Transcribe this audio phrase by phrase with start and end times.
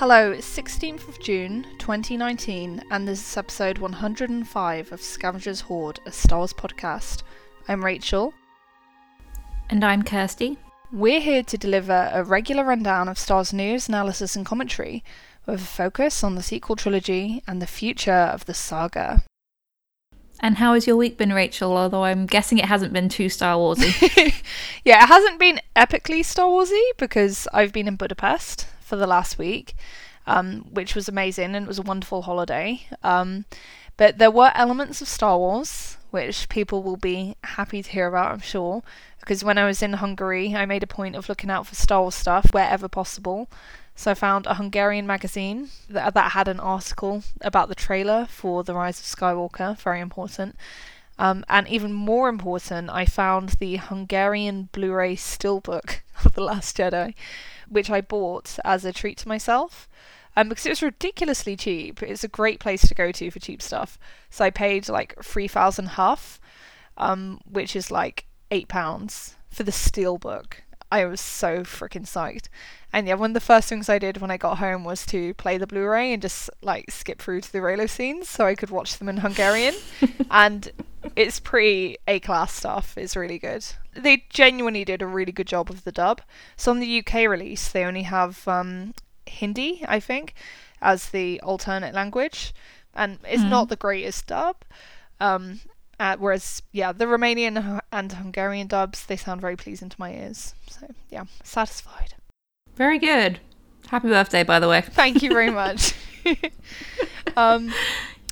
[0.00, 6.10] Hello, it's 16th of June 2019, and this is episode 105 of Scavengers Hoard, a
[6.10, 7.22] Star Wars podcast.
[7.68, 8.32] I'm Rachel.
[9.68, 10.56] And I'm Kirsty.
[10.90, 15.04] We're here to deliver a regular rundown of Star Wars news, analysis, and commentary,
[15.44, 19.22] with a focus on the sequel trilogy and the future of the saga.
[20.40, 21.76] And how has your week been, Rachel?
[21.76, 24.32] Although I'm guessing it hasn't been too Star Warsy.
[24.82, 29.38] yeah, it hasn't been epically Star Warsy because I've been in Budapest for the last
[29.38, 29.74] week,
[30.26, 32.82] um, which was amazing and it was a wonderful holiday.
[33.02, 33.44] Um,
[33.96, 38.32] but there were elements of Star Wars which people will be happy to hear about,
[38.32, 38.82] I'm sure.
[39.20, 42.02] Because when I was in Hungary, I made a point of looking out for Star
[42.02, 43.48] Wars stuff wherever possible.
[43.94, 48.64] So I found a Hungarian magazine that, that had an article about the trailer for
[48.64, 50.56] The Rise of Skywalker, very important.
[51.18, 56.76] Um, and even more important, I found the Hungarian Blu ray steelbook of The Last
[56.78, 57.14] Jedi,
[57.70, 59.88] which I bought as a treat to myself.
[60.36, 62.02] Um, because it was ridiculously cheap.
[62.02, 63.98] It's a great place to go to for cheap stuff.
[64.30, 66.40] So I paid like three thousand huff,
[66.96, 70.62] um, which is like eight pounds for the steelbook.
[70.92, 72.48] I was so freaking psyched.
[72.92, 75.34] And yeah, one of the first things I did when I got home was to
[75.34, 78.70] play the Blu-ray and just like skip through to the Reylo scenes so I could
[78.70, 79.74] watch them in Hungarian.
[80.30, 80.70] and
[81.16, 82.96] it's pretty A-class stuff.
[82.96, 83.64] It's really good.
[83.94, 86.20] They genuinely did a really good job of the dub.
[86.56, 88.94] So on the UK release, they only have um,
[89.26, 90.34] Hindi, I think,
[90.82, 92.54] as the alternate language,
[92.94, 93.50] and it's mm.
[93.50, 94.56] not the greatest dub.
[95.20, 95.60] Um,
[95.98, 100.54] uh, whereas, yeah, the Romanian and Hungarian dubs they sound very pleasing to my ears.
[100.70, 102.14] So yeah, satisfied.
[102.74, 103.40] Very good.
[103.88, 104.80] Happy birthday, by the way.
[104.80, 105.92] Thank you very much.
[107.36, 107.72] um,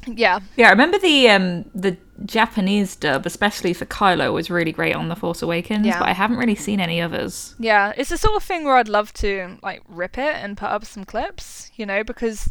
[0.06, 0.40] yeah.
[0.56, 5.08] Yeah, I remember the um, the Japanese dub, especially for Kylo, was really great on
[5.08, 5.98] The Force Awakens, yeah.
[5.98, 7.54] but I haven't really seen any others.
[7.58, 10.68] Yeah, it's the sort of thing where I'd love to like rip it and put
[10.68, 12.50] up some clips, you know, because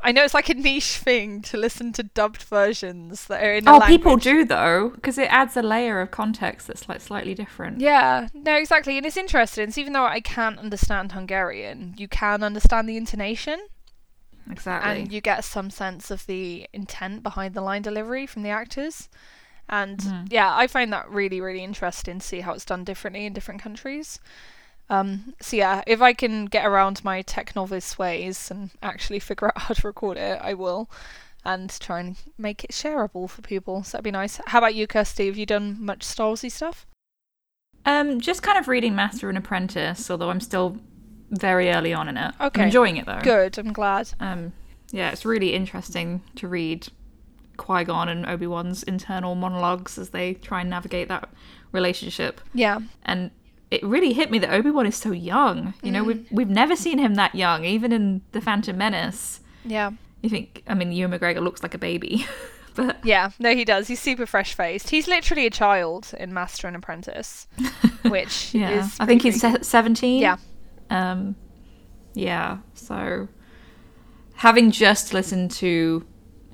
[0.00, 3.66] I know it's like a niche thing to listen to dubbed versions that are in.
[3.66, 3.88] Oh, language.
[3.88, 7.80] people do though, because it adds a layer of context that's like slightly different.
[7.80, 9.70] Yeah, no, exactly, and it's interesting.
[9.70, 13.58] So even though I can't understand Hungarian, you can understand the intonation.
[14.50, 15.02] Exactly.
[15.02, 19.08] And you get some sense of the intent behind the line delivery from the actors.
[19.68, 20.26] And mm.
[20.30, 23.60] yeah, I find that really, really interesting to see how it's done differently in different
[23.60, 24.20] countries.
[24.88, 29.48] Um, so yeah, if I can get around my tech novice ways and actually figure
[29.48, 30.88] out how to record it, I will,
[31.44, 33.82] and try and make it shareable for people.
[33.82, 34.40] So that'd be nice.
[34.46, 35.26] How about you, Kirsty?
[35.26, 36.86] Have you done much Star Warsy stuff?
[37.84, 40.76] Um, just kind of reading Master and Apprentice, although I'm still
[41.30, 42.34] very early on in it.
[42.40, 43.20] Okay, I'm enjoying it though.
[43.22, 44.10] Good, I'm glad.
[44.20, 44.52] Um,
[44.92, 46.88] yeah, it's really interesting to read
[47.56, 51.28] Qui Gon and Obi Wan's internal monologues as they try and navigate that
[51.72, 52.40] relationship.
[52.54, 53.30] Yeah, and
[53.70, 55.74] it really hit me that Obi Wan is so young.
[55.82, 56.06] You know, mm.
[56.06, 59.40] we've we've never seen him that young, even in the Phantom Menace.
[59.64, 59.92] Yeah.
[60.22, 60.62] You think?
[60.66, 62.26] I mean, Ewan McGregor looks like a baby,
[62.74, 63.88] but yeah, no, he does.
[63.88, 64.90] He's super fresh faced.
[64.90, 67.46] He's literally a child in Master and Apprentice,
[68.02, 70.22] which yeah, is I think he's seventeen.
[70.22, 70.36] Yeah.
[70.90, 71.36] Um,
[72.14, 72.58] yeah.
[72.74, 73.28] So,
[74.34, 76.04] having just listened to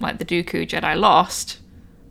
[0.00, 1.60] like the Dooku Jedi Lost,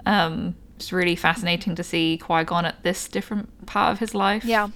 [0.06, 4.46] um, it's really fascinating to see Qui Gon at this different part of his life.
[4.46, 4.70] Yeah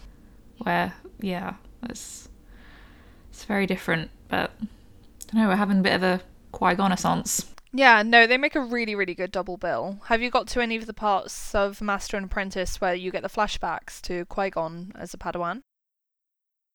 [0.60, 2.30] where yeah, it's
[3.30, 4.12] it's very different.
[4.28, 4.66] But I
[5.32, 7.52] don't know, we're having a bit of a Qui Gonnaissance.
[7.74, 10.00] Yeah, no, they make a really, really good double bill.
[10.06, 13.22] Have you got to any of the parts of Master and Apprentice where you get
[13.22, 15.62] the flashbacks to Qui Gon as a Padawan?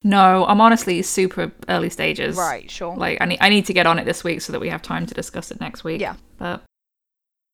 [0.03, 2.37] No, I'm honestly super early stages.
[2.37, 2.97] Right, sure.
[2.97, 4.83] Like I need I need to get on it this week so that we have
[4.83, 6.01] time to discuss it next week.
[6.01, 6.17] Yeah.
[6.39, 6.63] But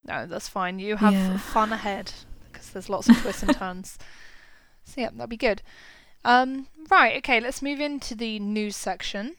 [0.05, 0.79] no, that's fine.
[0.79, 1.39] You have yeah.
[1.39, 2.13] fun ahead
[2.45, 3.99] because there's lots of twists and turns.
[4.85, 5.63] So yeah, that'll be good.
[6.25, 9.37] Um, right, okay, let's move into the news section.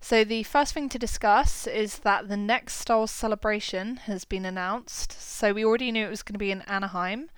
[0.00, 4.44] So, the first thing to discuss is that the next Star Wars celebration has been
[4.44, 5.20] announced.
[5.20, 7.30] So, we already knew it was going to be in Anaheim.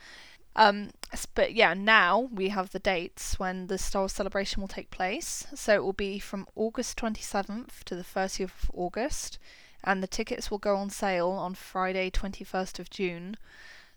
[0.56, 0.90] Um,
[1.34, 5.46] but yeah, now we have the dates when the Star Wars celebration will take place.
[5.54, 9.38] So, it will be from August 27th to the 30th of August.
[9.82, 13.36] And the tickets will go on sale on Friday, 21st of June.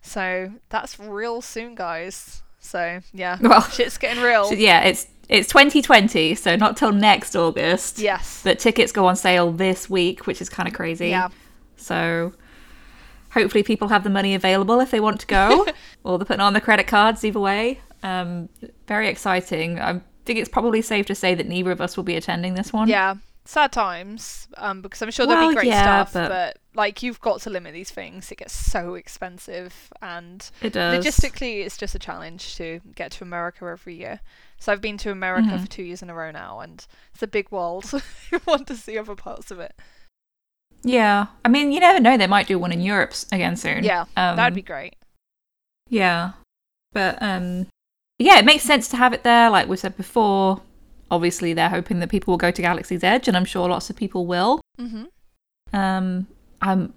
[0.02, 2.44] So, that's real soon, guys.
[2.64, 4.46] So yeah, well, shit's getting real.
[4.46, 8.00] So, yeah, it's it's 2020, so not till next August.
[8.00, 11.10] Yes, but tickets go on sale this week, which is kind of crazy.
[11.10, 11.30] Yeah.
[11.76, 12.34] So
[13.34, 15.68] hopefully people have the money available if they want to go,
[16.04, 17.24] or they're putting on the credit cards.
[17.24, 18.50] Either way, um,
[18.88, 19.80] very exciting.
[19.80, 22.72] I think it's probably safe to say that neither of us will be attending this
[22.72, 22.88] one.
[22.88, 23.16] Yeah,
[23.46, 24.48] sad times.
[24.58, 26.30] Um, because I'm sure there'll well, be great yeah, stuff, but...
[26.30, 28.32] but like you've got to limit these things.
[28.32, 31.04] It gets so expensive, and It does.
[31.06, 34.20] logistically, it's just a challenge to get to America every year.
[34.60, 35.62] So I've been to America Mhm.
[35.62, 37.92] for two years in a row now, and it's a big world.
[38.32, 39.76] you want to see other parts of it.
[40.84, 41.28] Yeah.
[41.46, 42.18] I mean, you never know.
[42.18, 43.84] They might do one in Europe again soon.
[43.84, 44.96] Yeah, Um, That'd be great.
[45.90, 46.32] Yeah.
[46.94, 47.68] But um
[48.20, 50.62] yeah, it makes sense to have it there like we said before.
[51.12, 53.96] Obviously, they're hoping that people will go to Galaxy's Edge and I'm sure lots of
[53.96, 54.62] people will.
[54.80, 55.06] Mm-hmm.
[55.76, 56.28] Um
[56.62, 56.94] I'm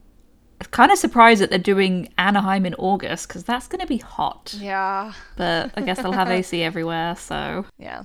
[0.71, 4.55] kind of surprised that they're doing Anaheim in August cuz that's going to be hot.
[4.59, 8.05] Yeah, But I guess they'll have AC everywhere, so yeah.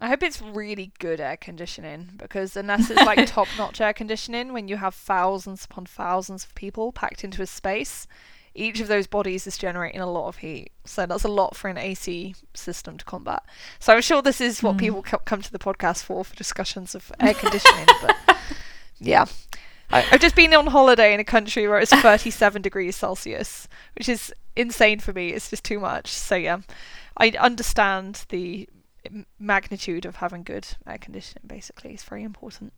[0.00, 4.52] I hope it's really good air conditioning because unless it's like top notch air conditioning,
[4.52, 8.06] when you have thousands upon thousands of people packed into a space,
[8.54, 10.72] each of those bodies is generating a lot of heat.
[10.84, 13.42] So that's a lot for an AC system to combat.
[13.78, 14.78] So I'm sure this is what hmm.
[14.78, 17.86] people co- come to the podcast for for discussions of air conditioning.
[18.02, 18.16] but
[18.98, 19.26] yeah.
[19.92, 23.66] I, I've just been on holiday in a country where it's 37 degrees Celsius,
[23.96, 25.30] which is insane for me.
[25.30, 26.08] It's just too much.
[26.08, 26.58] So yeah,
[27.16, 28.68] I understand the
[29.38, 31.44] magnitude of having good air conditioning.
[31.46, 32.72] Basically, is very important.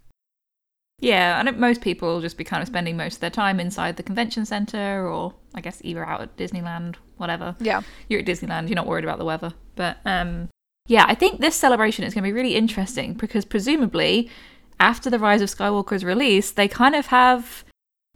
[1.01, 3.59] yeah, I think most people will just be kind of spending most of their time
[3.59, 7.57] inside the convention center or I guess either out at Disneyland, whatever.
[7.61, 9.53] Yeah, you're at Disneyland, you're not worried about the weather.
[9.75, 10.49] But um,
[10.87, 14.31] yeah, I think this celebration is going to be really interesting because presumably,
[14.79, 17.65] after the Rise of Skywalker is released, they kind of have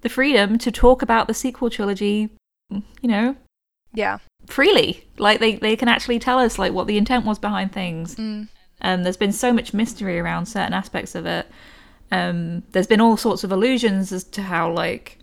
[0.03, 2.31] the freedom to talk about the sequel trilogy,
[2.71, 3.37] you know,
[3.97, 5.07] yeah, freely.
[5.19, 8.17] Like they, they can actually tell us like what the intent was behind things.
[8.17, 8.49] mm.
[8.83, 11.47] Um, there's been so much mystery around certain aspects of it.
[12.13, 15.19] Um, there's been all sorts of allusions as to how like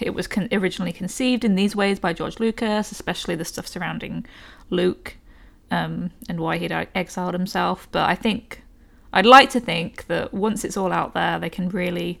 [0.00, 4.24] it was con- originally conceived in these ways by George Lucas, especially the stuff surrounding
[4.70, 5.16] Luke
[5.70, 7.88] um, and why he'd exiled himself.
[7.90, 8.62] But I think
[9.12, 12.20] I'd like to think that once it's all out there, they can really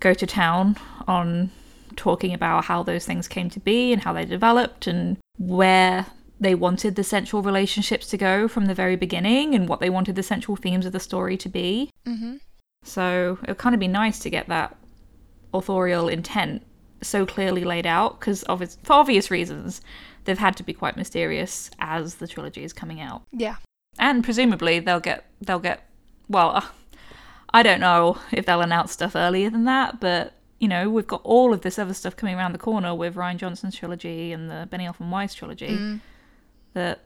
[0.00, 0.76] go to town
[1.06, 1.50] on
[1.96, 6.06] talking about how those things came to be and how they developed and where
[6.40, 10.16] they wanted the central relationships to go from the very beginning and what they wanted
[10.16, 11.90] the central themes of the story to be.
[12.06, 12.36] hmm
[12.84, 14.76] So it would kind of be nice to get that
[15.54, 16.62] authorial intent
[17.02, 19.80] so clearly laid out because obvious, for obvious reasons
[20.24, 23.22] they've had to be quite mysterious as the trilogy is coming out.
[23.32, 23.56] Yeah,
[23.98, 25.88] and presumably they'll get they'll get
[26.28, 26.66] well uh,
[27.54, 31.20] i don't know if they'll announce stuff earlier than that but you know we've got
[31.24, 34.68] all of this other stuff coming around the corner with Rian Johnson's trilogy and the
[34.72, 36.00] benioff and weiss trilogy Mm.
[36.74, 37.00] that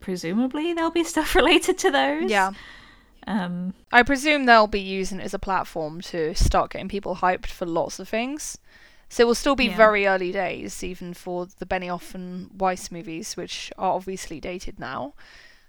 [0.00, 2.52] presumably there'll be stuff related to those yeah.
[3.26, 7.46] um I presume they'll be using it as a platform to start getting people hyped
[7.48, 8.56] for lots of things.
[9.12, 9.76] So it will still be Yeah.
[9.76, 15.14] very early days, even for the Benioff and Weiss movies, which are obviously dated now.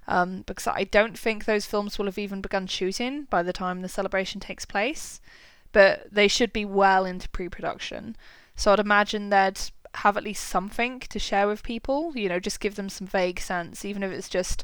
[0.08, 3.82] Um, because I don't think those films will have even begun shooting by the time
[3.82, 5.20] the celebration takes place.
[5.72, 8.16] But they should be well into pre production.
[8.56, 9.60] So I'd imagine they'd
[9.96, 13.40] have at least something to share with people, you know, just give them some vague
[13.40, 14.64] sense, even if it's just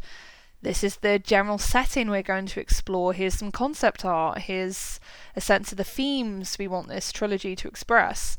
[0.61, 3.13] this is the general setting we're going to explore.
[3.13, 4.39] Here's some concept art.
[4.39, 4.99] Here's
[5.35, 8.37] a sense of the themes we want this trilogy to express.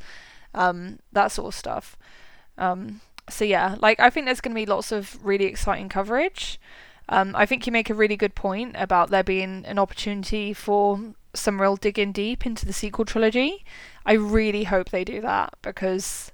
[0.54, 1.96] Um, that sort of stuff.
[2.56, 6.60] Um, so yeah, like I think there's going to be lots of really exciting coverage.
[7.08, 11.14] Um, I think you make a really good point about there being an opportunity for
[11.34, 13.64] some real digging deep into the sequel trilogy.
[14.06, 16.32] I really hope they do that because,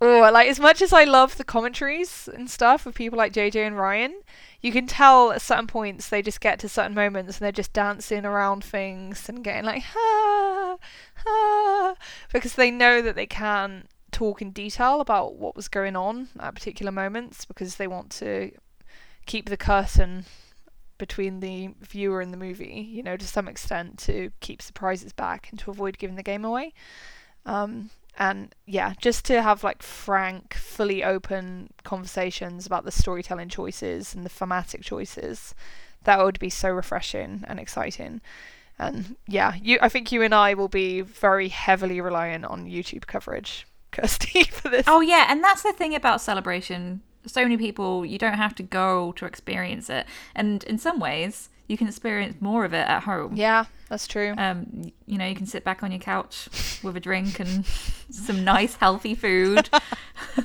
[0.00, 3.66] oh, like as much as I love the commentaries and stuff of people like JJ
[3.66, 4.12] and Rian,
[4.60, 7.72] you can tell at certain points they just get to certain moments and they're just
[7.72, 10.76] dancing around things and getting like ha
[11.16, 11.94] ha
[12.32, 16.54] because they know that they can talk in detail about what was going on at
[16.54, 18.52] particular moments because they want to
[19.26, 20.24] keep the curtain
[21.02, 25.48] between the viewer and the movie, you know, to some extent to keep surprises back
[25.50, 26.72] and to avoid giving the game away.
[27.44, 34.14] Um, and yeah, just to have like frank, fully open conversations about the storytelling choices
[34.14, 35.56] and the thematic choices,
[36.04, 38.20] that would be so refreshing and exciting.
[38.78, 43.08] And yeah, you, I think you and I will be very heavily reliant on YouTube
[43.08, 44.84] coverage, Kirsty, for this.
[44.86, 47.02] Oh yeah, and that's the thing about celebration.
[47.26, 51.48] So many people, you don't have to go to experience it, and in some ways,
[51.68, 53.36] you can experience more of it at home.
[53.36, 54.34] Yeah, that's true.
[54.36, 56.48] Um, you know, you can sit back on your couch
[56.82, 57.64] with a drink and
[58.10, 59.70] some nice healthy food.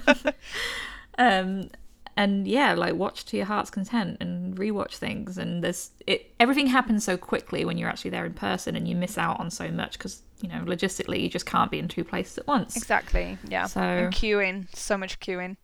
[1.17, 1.69] um,
[2.15, 5.38] and yeah, like watch to your heart's content and rewatch things.
[5.38, 6.34] And there's it.
[6.39, 9.51] Everything happens so quickly when you're actually there in person, and you miss out on
[9.51, 12.75] so much because you know logistically you just can't be in two places at once.
[12.75, 13.38] Exactly.
[13.48, 13.65] Yeah.
[13.65, 15.57] So- and queuing, so much queuing.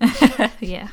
[0.60, 0.88] yeah.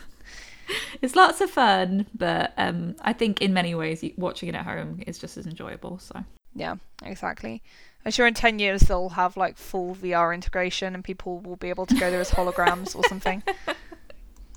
[1.02, 5.02] It's lots of fun, but um, I think in many ways watching it at home
[5.06, 6.00] is just as enjoyable.
[6.00, 6.24] So
[6.56, 7.62] Yeah, exactly.
[8.06, 11.70] I'm sure in 10 years they'll have like full VR integration and people will be
[11.70, 13.44] able to go there as holograms or something.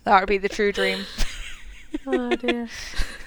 [0.04, 1.04] That would be the true dream.
[2.06, 2.68] oh dear.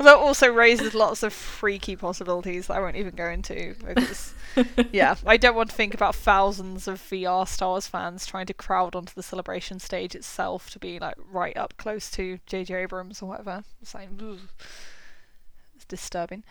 [0.00, 4.32] Although it also raises lots of freaky possibilities that I won't even go into because,
[4.92, 8.54] yeah, I don't want to think about thousands of VR Star Wars fans trying to
[8.54, 12.74] crowd onto the celebration stage itself to be like right up close to J.J.
[12.76, 13.62] Abrams or whatever.
[13.82, 14.08] It's like,
[15.76, 16.44] it's disturbing.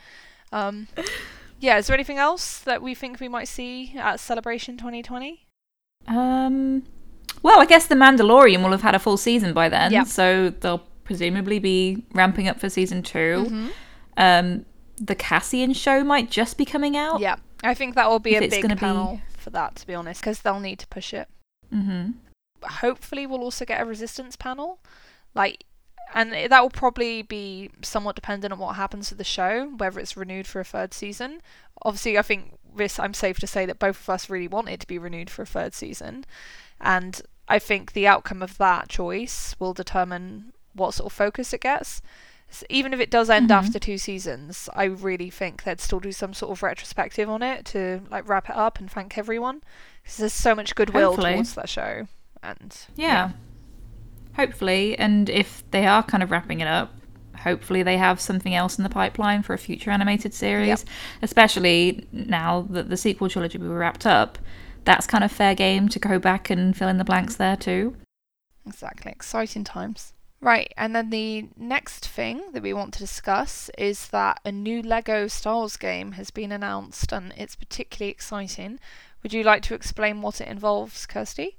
[0.51, 0.87] Um,
[1.59, 5.47] yeah, is there anything else that we think we might see at Celebration 2020?
[6.07, 6.83] Um,
[7.41, 10.03] well, I guess the Mandalorian will have had a full season by then, Yeah.
[10.03, 13.67] so they'll presumably be ramping up for season 2 Mm-hmm.
[14.17, 14.65] Um,
[14.97, 17.19] the Cassian show might just be coming out.
[17.19, 19.87] Yeah, I think that will be If a big gonna be- panel for that, to
[19.87, 21.27] be honest, because they'll need to push it.
[21.73, 22.11] Mm-hmm.
[22.63, 24.79] hopefully we'll also get a resistance panel
[25.35, 25.63] like
[26.15, 30.17] and that will probably be somewhat dependent on what happens to the show whether it's
[30.17, 31.41] renewed for a third season
[31.83, 34.79] obviously i think this i'm safe to say that both of us really want it
[34.79, 36.25] to be renewed for a third season
[36.81, 41.61] and i think the outcome of that choice will determine what sort of focus it
[41.61, 42.01] gets
[42.51, 43.55] S- even if it does end Mhm.
[43.55, 47.65] after two seasons i really think they'd still do some sort of retrospective on it
[47.65, 49.61] to like wrap it up and thank everyone
[50.01, 51.33] because there's so much goodwill Hopefully.
[51.33, 52.07] towards that show
[52.41, 53.31] and Yeah.
[54.35, 56.93] Hopefully, and if they are kind of wrapping it up,
[57.43, 60.67] hopefully they have something else in the pipeline for a future animated series.
[60.67, 60.79] Yep.
[61.23, 64.37] Especially now that the sequel trilogy will be wrapped up,
[64.85, 67.95] that's kind of fair game to go back and fill in the blanks there too.
[68.65, 69.11] Exactly.
[69.11, 70.13] Exciting times.
[70.41, 74.81] Right, and then the next thing that we want to discuss is that a new
[74.81, 78.79] Lego Star Wars game has been announced and it's particularly exciting.
[79.21, 81.57] Would you like to explain what it involves, Kirsty?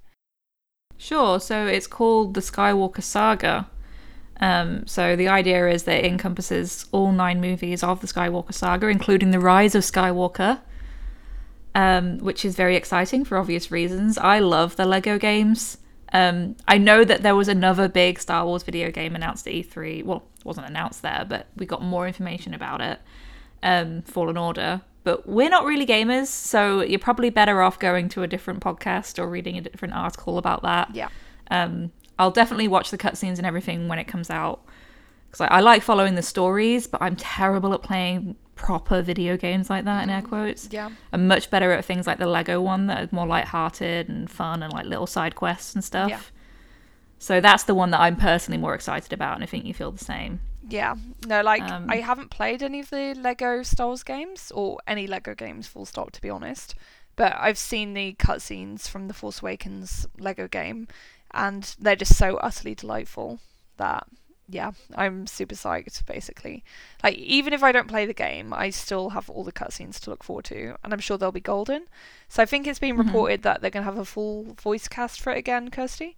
[0.96, 1.40] Sure.
[1.40, 3.68] So it's called the Skywalker Saga.
[4.40, 8.88] Um, so the idea is that it encompasses all nine movies of the Skywalker Saga,
[8.88, 10.60] including the Rise of Skywalker,
[11.74, 14.16] um, which is very exciting for obvious reasons.
[14.16, 15.76] I love the Lego games.
[16.12, 20.04] Um, I know that there was another big Star Wars video game announced at E3.
[20.04, 23.00] Well, it wasn't announced there, but we got more information about it.
[23.62, 24.82] Um, Fallen Order.
[25.02, 29.18] But we're not really gamers, so you're probably better off going to a different podcast
[29.18, 30.94] or reading a different article about that.
[30.94, 31.08] Yeah.
[31.50, 34.62] Um, I'll definitely watch the cutscenes and everything when it comes out
[35.30, 39.70] because I, I like following the stories, but I'm terrible at playing proper video games
[39.70, 40.68] like that in air quotes.
[40.70, 40.90] Yeah.
[41.12, 44.62] I'm much better at things like the Lego one that are more light-hearted and fun
[44.62, 46.10] and like little side quests and stuff.
[46.10, 46.20] Yeah.
[47.18, 49.90] So that's the one that I'm personally more excited about, and I think you feel
[49.90, 50.40] the same.
[50.68, 50.94] Yeah.
[51.26, 55.06] No, like Um, I haven't played any of the Lego Star Wars games or any
[55.06, 56.74] Lego games full stop to be honest.
[57.16, 60.86] But I've seen the cutscenes from the Force Awakens Lego game
[61.32, 63.40] and they're just so utterly delightful
[63.76, 64.06] that
[64.50, 66.64] yeah, I'm super psyched basically.
[67.02, 70.10] Like even if I don't play the game, I still have all the cutscenes to
[70.10, 71.84] look forward to and I'm sure they'll be golden.
[72.28, 73.06] So I think it's been Mhm.
[73.06, 76.16] reported that they're going to have a full voice cast for it again, Kirsty.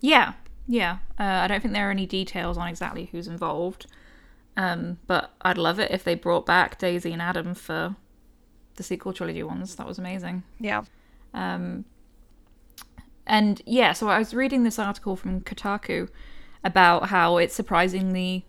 [0.00, 0.34] Yeah,
[0.66, 0.98] yeah.
[1.18, 3.86] Uh, I don't think there are any details on exactly who's involved,
[4.56, 7.96] um, but I'd love it if they brought back Daisy and Adam for
[8.76, 9.74] the sequel trilogy ones.
[9.76, 10.44] That was amazing.
[10.60, 10.84] Yeah.
[11.34, 11.84] Um,
[13.26, 16.08] and yeah, so I was reading this article from Kotaku
[16.64, 18.44] about how it's surprisingly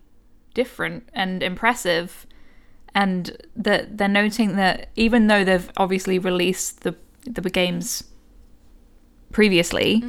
[0.53, 2.25] different and impressive,
[2.95, 8.03] and that they're noting that even though they've obviously released the the games
[9.31, 10.03] previously,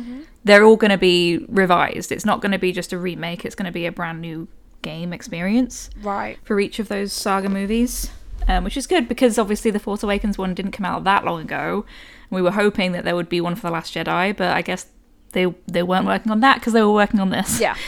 [0.45, 2.11] they're all going to be revised.
[2.13, 3.45] It's not going to be just a remake.
[3.45, 4.49] It's going to be a brand new
[4.83, 6.39] game experience Right.
[6.43, 8.11] for each of those saga movies,
[8.49, 11.43] um, which is good because obviously the Force Awakens one didn't come out that long
[11.43, 11.85] ago.
[12.31, 14.87] We were hoping that there would be one for the Last Jedi, but I guess
[15.33, 17.61] they they weren't working on that because they were working on this.
[17.61, 17.77] Yeah.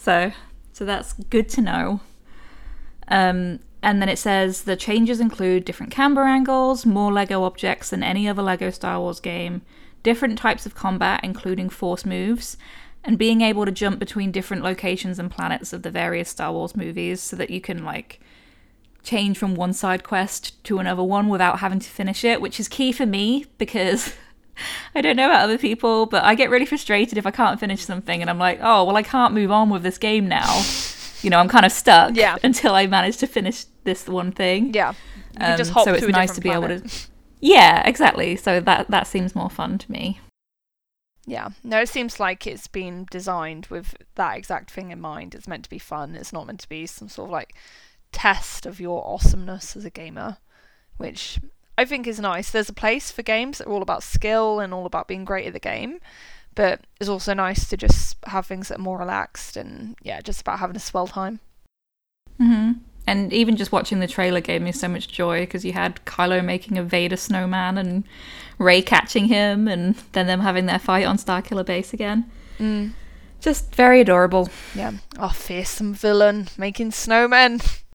[0.00, 0.32] So
[0.72, 2.00] so that's good to know.
[3.08, 8.02] Um, and then it says the changes include different camera angles, more Lego objects than
[8.02, 9.62] any other Lego Star Wars game,
[10.02, 12.56] different types of combat, including force moves,
[13.04, 16.76] and being able to jump between different locations and planets of the various Star Wars
[16.76, 18.20] movies so that you can like
[19.02, 22.68] change from one side quest to another one without having to finish it, which is
[22.68, 24.14] key for me because
[24.94, 27.84] I don't know about other people, but I get really frustrated if I can't finish
[27.84, 30.62] something and I'm like, oh, well, I can't move on with this game now.
[31.20, 32.36] You know, I'm kind of stuck Yeah.
[32.44, 34.72] until I manage to finish this one thing.
[34.72, 34.92] Yeah.
[35.32, 36.88] You can just Um, so it's nice to be able to.
[37.40, 38.36] Yeah, exactly.
[38.36, 40.20] So that that seems more fun to me.
[41.26, 41.48] Yeah.
[41.64, 45.34] No, it seems like it's been designed with that exact thing in mind.
[45.34, 46.14] It's meant to be fun.
[46.14, 47.54] It's not meant to be some sort of like
[48.12, 50.38] test of your awesomeness as a gamer,
[50.96, 51.38] which
[51.78, 52.50] I think is nice.
[52.50, 55.46] There's a place for games that are all about skill and all about being great
[55.46, 56.00] at the game,
[56.56, 60.40] but it's also nice to just have things that are more relaxed and yeah, just
[60.40, 61.38] about having a swell time.
[62.36, 62.72] hmm
[63.06, 66.44] And even just watching the trailer gave me so much joy because you had Kylo
[66.44, 68.02] making a Vader snowman and
[68.58, 72.28] Rey catching him, and then them having their fight on Starkiller Base again.
[72.58, 72.90] Mm.
[73.40, 74.48] Just very adorable.
[74.74, 74.94] Yeah.
[75.16, 77.62] Oh, fearsome villain making snowmen.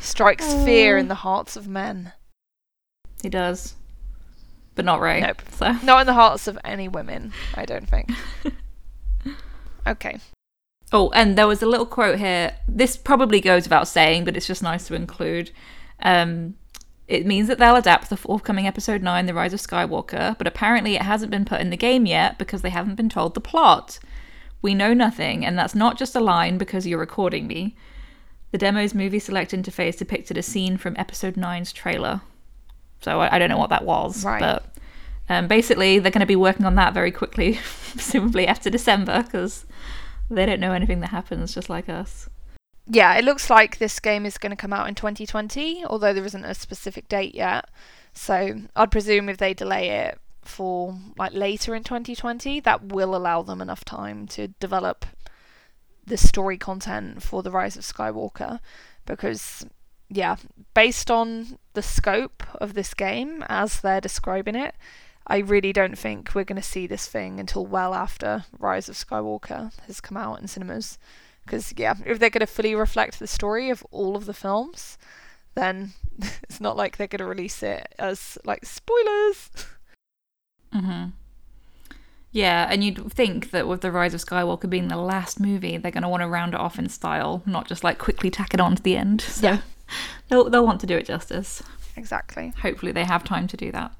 [0.00, 2.12] Strikes fear in the hearts of men.
[3.22, 3.74] He does,
[4.74, 5.20] but not Rey.
[5.20, 5.42] Nope.
[5.52, 8.10] So Not in the hearts of any women, I don't think.
[9.86, 10.18] Okay.
[10.92, 12.56] Oh, and there was a little quote here.
[12.66, 15.50] This probably goes without saying, but it's just nice to include.
[16.02, 16.54] Um,
[17.06, 20.94] it means that they'll adapt the forthcoming episode 9, The Rise of Skywalker, but apparently
[20.94, 23.98] it hasn't been put in the game yet because they haven't been told the plot.
[24.62, 27.76] We know nothing, and that's not just a line because you're recording me.
[28.52, 32.20] The demo's movie select interface depicted a scene from episode 9's trailer.
[33.00, 34.40] So I, I don't know what that was, Right.
[34.40, 34.64] but
[35.28, 37.54] um, basically they're going to be working on that very quickly,
[37.92, 39.64] presumably after December, because
[40.28, 42.28] they don't know anything that happens, just like us.
[42.86, 46.24] Yeah, it looks like this game is going to come out in 2020, although there
[46.24, 47.68] isn't a specific date yet.
[48.12, 53.42] So I'd presume if they delay it for like later in 2020, that will allow
[53.42, 55.06] them enough time to develop
[56.06, 58.60] the story content for the Rise of Skywalker.
[59.06, 59.64] Because,
[60.08, 60.36] yeah,
[60.74, 64.74] based on the scope of this game as they're describing it,
[65.26, 68.96] I really don't think we're going to see this thing until well after Rise of
[68.96, 70.98] Skywalker has come out in cinemas.
[71.44, 74.98] Because, yeah, if they're going to fully reflect the story of all of the films,
[75.54, 75.92] then
[76.42, 79.50] it's not like they're going to release it as, like, spoilers.
[80.72, 81.06] hmm
[82.32, 85.90] Yeah, and you'd think that with the Rise of Skywalker being the last movie, they're
[85.90, 88.60] going to want to round it off in style, not just like quickly tack it
[88.60, 89.20] on to the end.
[89.28, 89.60] So Yeah.
[90.28, 91.62] they'll, they'll want to do it justice.
[91.96, 92.52] Exactly.
[92.62, 93.90] Hopefully, they have time to do that.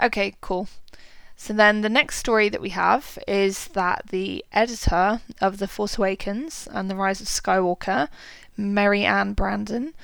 [0.00, 0.68] Okay, cool.
[1.36, 5.98] So then the next story that we have is that the editor of The Force
[5.98, 8.08] Awakens and The Rise of Skywalker,
[8.56, 9.94] Maryann Brandon,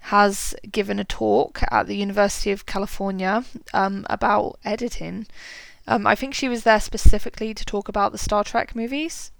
[0.00, 5.26] has given a talk at the University of California um, about editing.
[5.86, 9.30] Um, I think she was there specifically to talk about the Star Trek movies.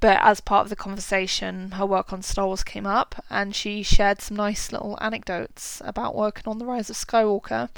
[0.00, 3.82] But as part of the conversation, her work on Star Wars came up, and she
[3.82, 7.68] shared some nice little anecdotes about working on The Rise of Skywalker.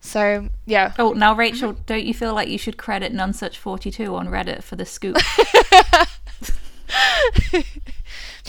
[0.00, 4.64] So, yeah, Oh, now, Rachel, don't you feel like you should credit Nonesuch42 on Reddit
[4.64, 5.16] for the scoop?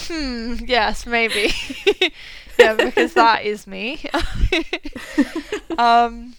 [0.07, 1.53] Hmm, yes, maybe.
[2.59, 4.03] yeah, because that is me.
[5.77, 6.33] um,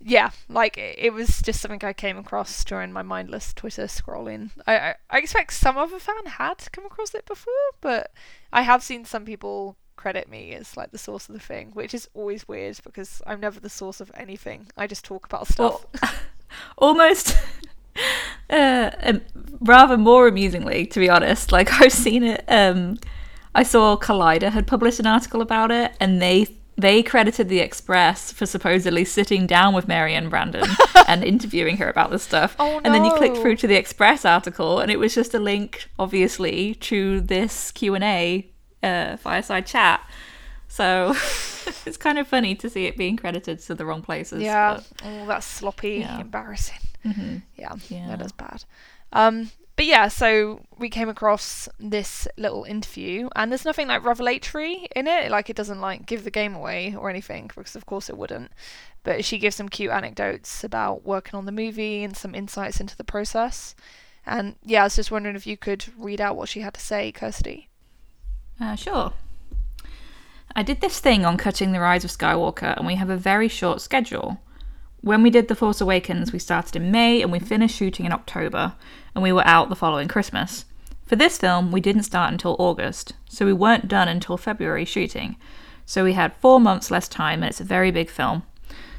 [0.00, 4.50] yeah, like it was just something I came across during my mindless Twitter scrolling.
[4.66, 8.12] I, I I expect some other fan had come across it before, but
[8.52, 11.92] I have seen some people credit me as like the source of the thing, which
[11.92, 14.68] is always weird because I'm never the source of anything.
[14.76, 15.84] I just talk about stuff.
[16.00, 16.10] Well,
[16.78, 17.36] almost
[18.50, 19.20] uh, um,
[19.60, 21.52] rather more amusingly, to be honest.
[21.52, 22.44] Like I've seen it.
[22.48, 22.98] Um,
[23.54, 28.30] I saw Collider had published an article about it, and they they credited the Express
[28.32, 30.64] for supposedly sitting down with Maryann Brandon
[31.08, 32.54] and interviewing her about this stuff.
[32.58, 33.42] Oh, And then you click no.
[33.42, 37.94] through to the Express article, and it was just a link, obviously, to this Q
[37.96, 38.46] and A
[38.82, 40.08] uh, fireside chat.
[40.68, 41.10] So
[41.86, 44.40] it's kind of funny to see it being credited to the wrong places.
[44.42, 46.20] yeah, but- oh, that's sloppy, Yeah.
[46.20, 46.78] embarrassing.
[47.04, 47.42] Mhm.
[47.56, 48.06] Yeah, Yeah.
[48.08, 48.64] that is bad.
[49.12, 54.88] Um, but yeah, so we came across this little interview, and there's nothing like revelatory
[54.96, 55.30] in it.
[55.30, 58.50] Like it doesn't like give the game away or anything, because of course it wouldn't.
[59.04, 62.96] But she gives some cute anecdotes about working on the movie and some insights into
[62.96, 63.76] the process.
[64.26, 66.80] And yeah, I was just wondering if you could read out what she had to
[66.80, 67.68] say, Kirsty.
[68.60, 69.12] Uh, sure.
[70.56, 73.46] I did this thing on cutting the rise of Skywalker, and we have a very
[73.46, 74.40] short schedule.
[75.00, 78.12] When we did The Force Awakens, we started in May and we finished shooting in
[78.12, 78.74] October,
[79.14, 80.64] and we were out the following Christmas.
[81.06, 85.36] For this film, we didn't start until August, so we weren't done until February shooting.
[85.86, 88.42] So we had four months less time, and it's a very big film.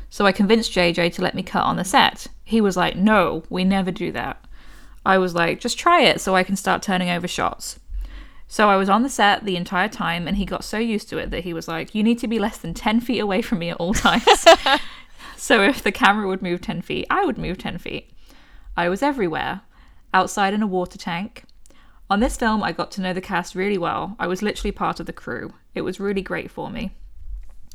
[0.10, 2.28] So I convinced JJ to let me cut on the set.
[2.46, 4.44] He was like, No, we never do that.
[5.06, 7.78] I was like, Just try it so I can start turning over shots.
[8.48, 11.18] So I was on the set the entire time, and he got so used to
[11.18, 13.60] it that he was like, You need to be less than 10 feet away from
[13.60, 14.46] me at all times.
[15.40, 18.12] so if the camera would move 10 feet, I would move 10 feet.
[18.76, 19.62] I was everywhere
[20.14, 21.44] outside in a water tank.
[22.10, 24.16] On this film, I got to know the cast really well.
[24.20, 25.54] I was literally part of the crew.
[25.76, 26.92] It was really great for me.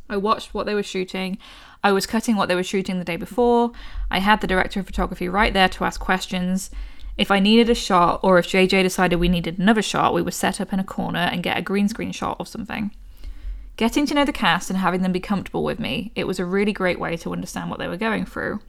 [0.08, 1.38] I watched what they were shooting.
[1.82, 3.72] I was cutting what they were shooting the day before.
[4.10, 6.70] I had the director of photography right there to ask questions.
[7.16, 10.34] If I needed a shot, or if JJ decided we needed another shot, we would
[10.34, 12.90] set up in a corner and get a green screen shot of something.
[13.76, 16.44] Getting to know the cast and having them be comfortable with me, it was a
[16.44, 18.60] really great way to understand what they were going through.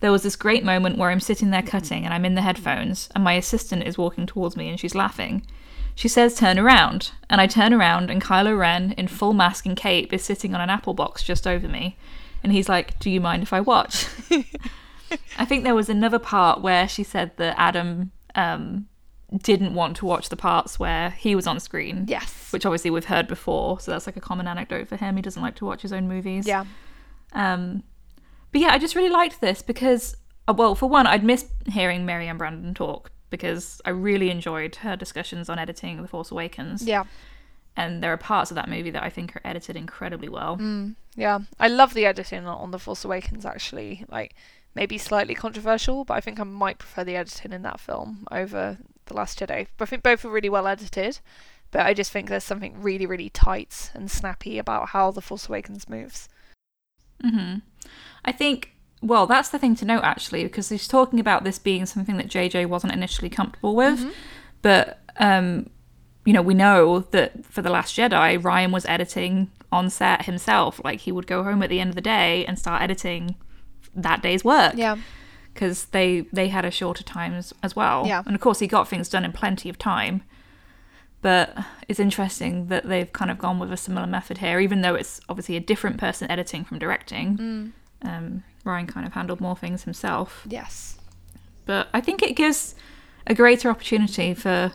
[0.00, 3.10] there was this great moment where I'm sitting there cutting and I'm in the headphones
[3.14, 5.46] and my assistant is walking towards me and she's laughing.
[5.94, 7.10] She says, Turn around.
[7.28, 10.60] And I turn around and Kylo Ren, in full mask and cape, is sitting on
[10.62, 11.98] an apple box just over me.
[12.42, 14.06] And he's like, Do you mind if I watch?
[15.38, 18.88] I think there was another part where she said that Adam um,
[19.36, 22.04] didn't want to watch the parts where he was on screen.
[22.08, 22.52] Yes.
[22.52, 25.16] Which obviously we've heard before, so that's like a common anecdote for him.
[25.16, 26.46] He doesn't like to watch his own movies.
[26.46, 26.64] Yeah.
[27.32, 27.84] Um,
[28.52, 30.16] but yeah, I just really liked this because,
[30.48, 34.76] uh, well, for one, I'd missed hearing Mary Maryann Brandon talk because I really enjoyed
[34.76, 36.82] her discussions on editing The Force Awakens.
[36.84, 37.04] Yeah.
[37.76, 40.56] And there are parts of that movie that I think are edited incredibly well.
[40.56, 41.38] Mm, yeah.
[41.60, 44.04] I love the editing on The Force Awakens, actually.
[44.08, 44.34] Like,
[44.74, 48.78] maybe slightly controversial, but I think I might prefer the editing in that film over
[49.10, 49.66] The Last Jedi.
[49.76, 51.18] But I think both are really well edited,
[51.70, 55.48] but I just think there's something really, really tight and snappy about how The Force
[55.48, 56.28] Awakens moves.
[57.22, 57.56] hmm
[58.24, 61.86] I think, well, that's the thing to note actually, because he's talking about this being
[61.86, 64.00] something that JJ wasn't initially comfortable with.
[64.62, 65.70] But, um,
[66.26, 70.80] you know, we know that for The Last Jedi, Rian was editing on set himself.
[70.84, 73.36] Like, he would go home at the end of the day and start editing
[73.94, 74.74] that day's work.
[74.76, 74.98] Yeah.
[75.60, 78.06] Because they, they had a shorter time as, as well.
[78.06, 78.22] Yeah.
[78.24, 80.22] And of course, he got things done in plenty of time.
[81.20, 81.54] But
[81.86, 85.20] it's interesting that they've kind of gone with a similar method here, even though it's
[85.28, 90.46] obviously a different person editing from directing um, Rian kind of handled more things himself.
[90.48, 90.98] Yes.
[91.66, 92.74] But I think it gives
[93.26, 94.72] a greater opportunity for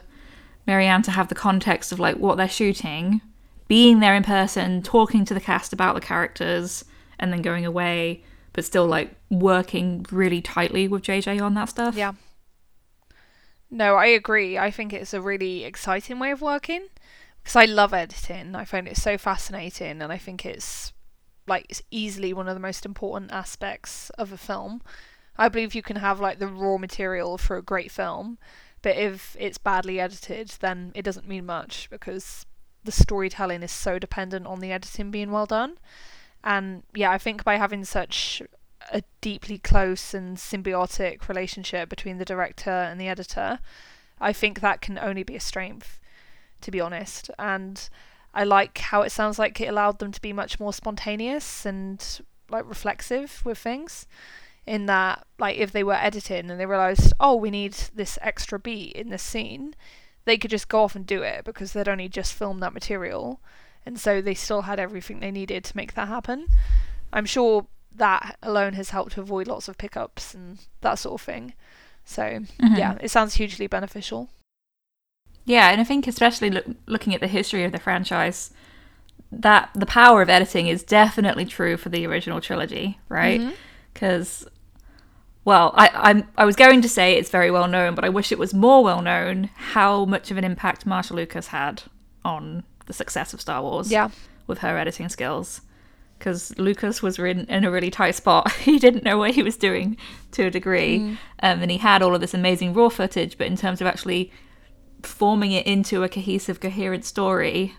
[0.66, 3.20] Maryann to have the context of like what they're shooting,
[3.68, 6.84] being there in person, talking to the cast about the characters,
[7.18, 8.22] and then going away,
[8.56, 11.94] but still like working really tightly with JJ on that stuff.
[11.94, 12.14] Yeah.
[13.70, 14.56] No, I agree.
[14.56, 16.86] I think it's a really exciting way of working
[17.42, 18.54] because I love editing.
[18.54, 20.94] I find it so fascinating, and I think it's
[21.46, 24.80] like it's easily one of the most important aspects of a film.
[25.36, 28.38] I believe you can have like the raw material for a great film,
[28.80, 32.46] but if it's badly edited, then it doesn't mean much because
[32.84, 35.76] the storytelling is so dependent on the editing being well done.
[36.46, 38.40] And yeah, I think by having such
[38.92, 43.58] a deeply close and symbiotic relationship between the director and the editor,
[44.20, 45.98] I think that can only be a strength,
[46.60, 47.32] to be honest.
[47.36, 47.88] And
[48.32, 52.20] I like how it sounds like it allowed them to be much more spontaneous and
[52.48, 54.06] like reflexive with things.
[54.66, 58.58] In that, like, if they were editing and they realized, oh, we need this extra
[58.58, 59.74] beat in this scene,
[60.24, 63.40] they could just go off and do it because they'd only just filmed that material.
[63.86, 66.48] And so they still had everything they needed to make that happen.
[67.12, 71.24] I'm sure that alone has helped to avoid lots of pickups and that sort of
[71.24, 71.54] thing.
[72.04, 72.76] So, Mhm.
[72.78, 74.28] yeah, it sounds hugely beneficial.
[75.44, 78.50] Yeah, and I think especially look, looking at the history of the franchise,
[79.30, 83.54] that the power of editing is definitely true for the original trilogy, right?
[83.94, 84.46] Because,
[85.44, 88.30] well, I I'm I was going to say it's very well known, but I wish
[88.32, 91.84] it was more well known how much of an impact Marcia Lucas had
[92.24, 93.90] on the success of Star Wars.
[93.90, 94.10] Yeah.
[94.46, 95.60] with her editing skills.
[96.18, 98.50] Because Lucas was in, in a really tight spot.
[98.60, 99.96] he didn't know what he was doing
[100.32, 100.98] to a degree.
[101.42, 104.32] Um, and he had all of this amazing raw footage, but in terms of actually
[105.02, 107.74] forming it into a cohesive, coherent story,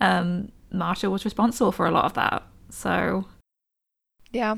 [0.00, 2.42] um, Marcia was responsible for a lot of that.
[2.68, 3.26] So,
[4.32, 4.56] Yeah.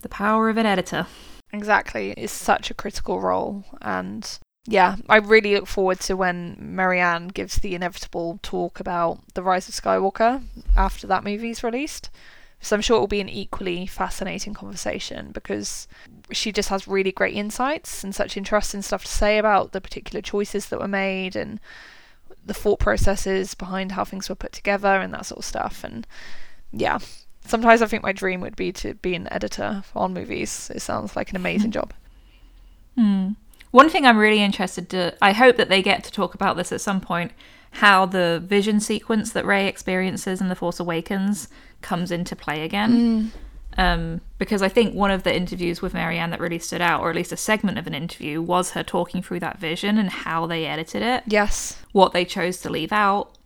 [0.00, 1.06] the power of an editor.
[1.52, 2.12] Exactly.
[2.16, 3.64] It's such a critical role.
[3.82, 4.26] And
[4.64, 9.68] yeah, I really look forward to when Maryann gives the inevitable talk about The Rise
[9.68, 10.42] of Skywalker
[10.76, 12.10] after that movie's released.
[12.60, 15.88] So I'm sure it will be an equally fascinating conversation because
[16.30, 20.22] she just has really great insights and such interesting stuff to say about the particular
[20.22, 21.58] choices that were made and
[22.46, 25.82] the thought processes behind how things were put together and that sort of stuff.
[25.82, 26.06] And
[26.70, 27.00] yeah,
[27.44, 30.70] sometimes I think my dream would be to be an editor on movies.
[30.72, 31.92] It sounds like an amazing job.
[32.96, 33.30] Hmm.
[33.72, 36.72] One thing I'm really interested to, I hope that they get to talk about this
[36.72, 37.32] at some point,
[37.72, 41.48] how the vision sequence that Rey experiences in The Force Awakens
[41.80, 43.32] comes into play again.
[43.78, 47.08] Um, because I think one of the interviews with Maryann that really stood out, or
[47.08, 50.46] at least a segment of an interview, was her talking through that vision and how
[50.46, 51.80] they edited it, Yes.
[51.92, 53.38] what they chose to leave out.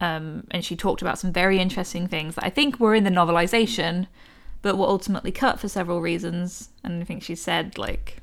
[0.00, 3.10] Um, and she talked about some very interesting things that I think were in the
[3.10, 4.08] novelization,
[4.62, 6.70] but were ultimately cut for several reasons.
[6.82, 8.18] And I think she said, like,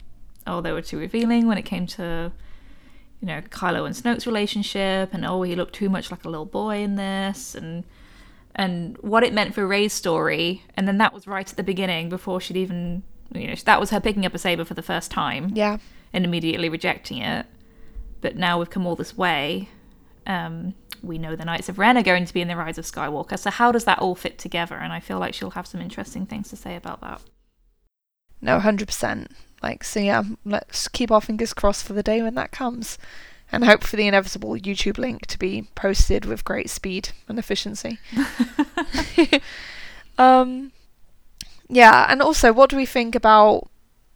[0.48, 2.32] oh, they were too revealing when it came to,
[3.20, 6.46] you know, Kylo and Snoke's relationship, and oh, he looked too much like a little
[6.46, 7.84] boy in this, and
[8.58, 10.64] and what it meant for Rey's story.
[10.78, 13.04] And then that was right at the beginning before she'd even,
[13.34, 15.78] you know, that was her picking up a saber for the first time Yeah.
[16.14, 17.46] and immediately rejecting it.
[18.22, 19.68] But now we've come all this way.
[20.26, 22.86] Um, we know the Knights of Ren are going to be in the Rise of
[22.86, 23.38] Skywalker.
[23.38, 24.76] So how does that all fit together?
[24.76, 27.20] And I feel like she'll have some interesting things to say about that.
[28.42, 29.32] no, hundred percent.
[29.66, 30.22] Like so, yeah.
[30.46, 33.00] Let's keep our fingers crossed for the day when that comes,
[33.52, 37.98] and hope for the inevitable YouTube link to be posted with great speed and efficiency.
[40.20, 40.72] um,
[41.68, 43.68] yeah, and also, what do we think about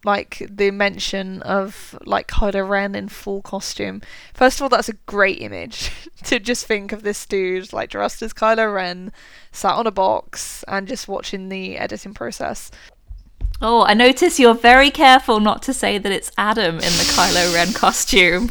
[0.04, 4.02] like the mention of like Kylo Ren in full costume?
[4.32, 5.90] First of all, that's a great image
[6.26, 9.10] to just think of this dude like dressed as Kylo Ren,
[9.50, 12.70] sat on a box and just watching the editing process.
[13.62, 17.54] Oh, I notice you're very careful not to say that it's Adam in the Kylo
[17.54, 18.50] Ren costume.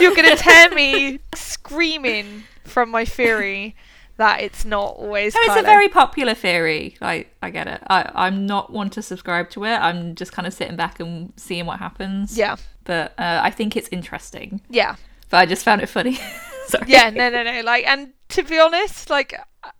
[0.00, 3.74] You're gonna tear me screaming from my theory
[4.18, 5.34] that it's not always.
[5.34, 5.60] No, it's Kylo.
[5.60, 6.96] a very popular theory.
[7.00, 7.82] Like, I get it.
[7.88, 9.74] I, I'm not one to subscribe to it.
[9.76, 12.36] I'm just kind of sitting back and seeing what happens.
[12.38, 14.60] yeah, But uh, I think it's interesting.
[14.68, 14.96] yeah,
[15.30, 16.18] But I just found it funny.
[16.66, 16.84] Sorry.
[16.86, 17.10] yeah.
[17.10, 17.62] No, no, no.
[17.62, 19.34] Like, and to be honest, like,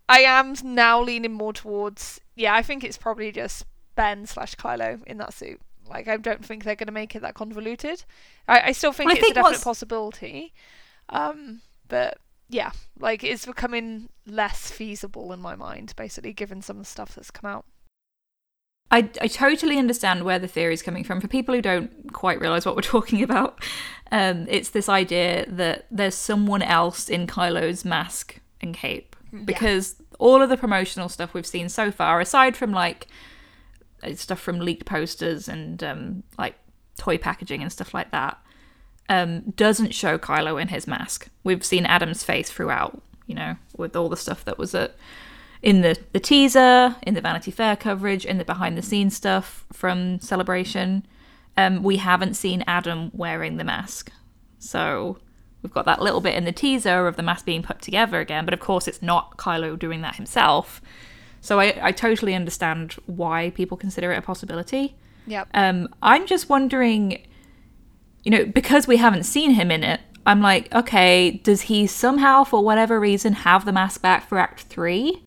[0.07, 2.19] I am now leaning more towards.
[2.35, 3.65] Yeah, I think it's probably just
[3.95, 5.59] Ben slash Kylo in that suit.
[5.89, 8.03] Like, I don't think they're gonna make it that convoluted.
[8.47, 10.53] I, I still think I it's think a definite what's- possibility.
[11.09, 12.17] Um, but
[12.47, 17.15] yeah, like, it's becoming less feasible in my mind, basically, given some of the stuff
[17.15, 17.65] that's come out.
[18.93, 21.21] I, I totally understand where the theory is coming from.
[21.21, 23.63] For people who don't quite realize what we're talking about,
[24.11, 29.10] um, it's this idea that there's someone else in Kylo's mask and cape.
[29.45, 33.07] Because all of the promotional stuff we've seen so far, aside from like
[34.03, 36.55] uh, stuff from leaked posters and um, like
[36.97, 38.37] toy packaging and stuff like that,
[39.09, 41.29] um, doesn't show Kylo in his mask.
[41.43, 44.95] We've seen Adam's face throughout, you know, with all the stuff that was at
[45.61, 49.65] in the, the teaser, in the Vanity Fair coverage, in the behind the scenes stuff
[49.71, 51.05] from Celebration,
[51.55, 54.11] um, we haven't seen Adam wearing the mask.
[54.57, 55.19] So
[55.61, 58.45] we've got that little bit in the teaser of the mask being put together again,
[58.45, 60.81] but of course it's not Kylo doing that himself.
[61.39, 64.95] So I, I totally understand why people consider it a possibility.
[65.27, 65.47] Yep.
[65.53, 67.25] Um, I'm just wondering,
[68.23, 72.43] you know, because we haven't seen him in it, I'm like, okay, does he somehow,
[72.43, 75.23] for whatever reason, have the mask back for Act Three?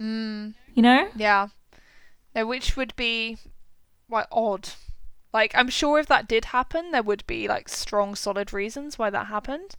[0.00, 0.54] Mm.
[0.74, 1.08] You know?
[1.14, 1.48] Yeah.
[2.34, 3.36] Now, which would be
[4.08, 4.70] like odd.
[5.32, 9.10] Like, I'm sure if that did happen, there would be like strong, solid reasons why
[9.10, 9.76] that happened.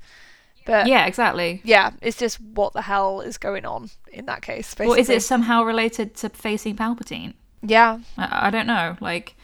[0.65, 1.61] But yeah, exactly.
[1.63, 4.73] Yeah, it's just what the hell is going on in that case.
[4.73, 4.97] Basically.
[4.97, 7.33] Or is it somehow related to facing Palpatine?
[7.63, 8.95] Yeah, I, I don't know.
[9.01, 9.35] Like,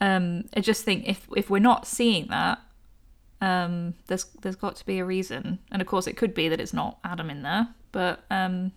[0.00, 2.60] um, I just think if if we're not seeing that,
[3.40, 6.60] um, there's there's got to be a reason, and of course it could be that
[6.60, 8.72] it's not Adam in there, but um,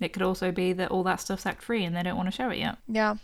[0.00, 2.34] it could also be that all that stuff's Act free and they don't want to
[2.34, 2.78] show it yet.
[2.88, 3.16] yeah,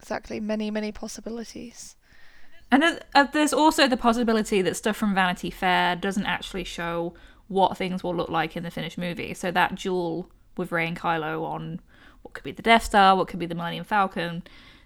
[0.00, 0.40] exactly.
[0.40, 1.96] Many, many possibilities.
[2.70, 3.00] And
[3.32, 7.14] there's also the possibility that stuff from Vanity Fair doesn't actually show
[7.46, 9.32] what things will look like in the finished movie.
[9.32, 11.80] So that duel with Rey and Kylo on
[12.22, 14.42] what could be the Death Star, what could be the Millennium Falcon,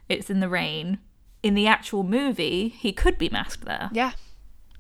[0.09, 0.99] it's in the rain.
[1.43, 3.91] In the actual movie, he could be masked there.
[3.93, 4.13] Yeah,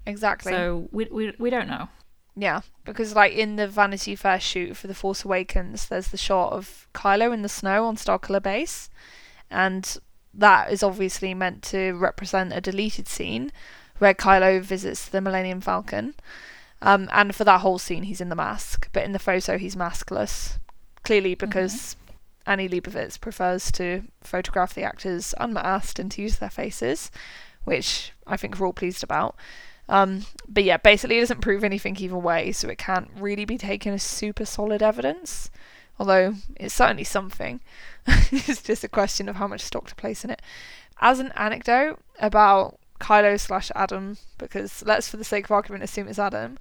[0.06, 0.52] exactly.
[0.52, 1.88] So we, we, we don't know.
[2.36, 6.52] Yeah, because like in the Vanity Fair shoot for The Force Awakens, there's the shot
[6.52, 8.90] of Kylo in the snow on Starkiller Base,
[9.50, 9.98] and
[10.34, 13.52] that is obviously meant to represent a deleted scene
[13.98, 16.14] where Kylo visits the Millennium Falcon.
[16.80, 19.76] Um, and for that whole scene, he's in the mask, but in the photo, he's
[19.76, 20.58] maskless.
[21.04, 21.96] Clearly, because
[22.46, 27.10] Annie Leibovitz prefers to photograph the actors unmasked and to use their faces,
[27.64, 29.36] which I think we're all pleased about.
[29.88, 33.58] Um, but yeah, basically, it doesn't prove anything either way, so it can't really be
[33.58, 35.50] taken as super solid evidence.
[36.02, 37.60] Although it's certainly something.
[38.06, 40.42] it's just a question of how much stock to place in it.
[41.00, 46.08] As an anecdote about Kylo slash Adam, because let's, for the sake of argument, assume
[46.08, 46.58] it's Adam,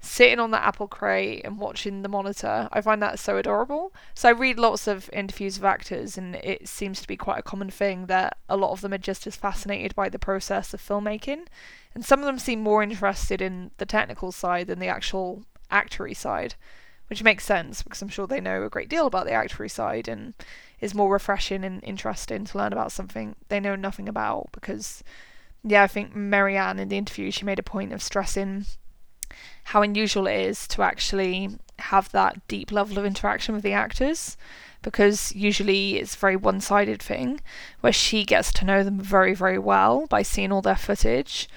[0.00, 3.92] sitting on the apple crate and watching the monitor, I find that so adorable.
[4.14, 7.42] So I read lots of interviews of actors, and it seems to be quite a
[7.42, 10.82] common thing that a lot of them are just as fascinated by the process of
[10.82, 11.46] filmmaking
[11.94, 16.16] and some of them seem more interested in the technical side than the actual actory
[16.16, 16.54] side,
[17.10, 20.06] which makes sense because I'm sure they know a great deal about the actory side
[20.06, 20.32] and
[20.80, 24.50] is more refreshing and interesting to learn about something they know nothing about.
[24.52, 25.02] Because,
[25.64, 28.64] yeah, I think Maryann in the interview she made a point of stressing
[29.64, 34.36] how unusual it is to actually have that deep level of interaction with the actors
[34.82, 37.40] because usually it's a very one sided thing
[37.80, 41.48] where she gets to know them very, very well by seeing all their footage,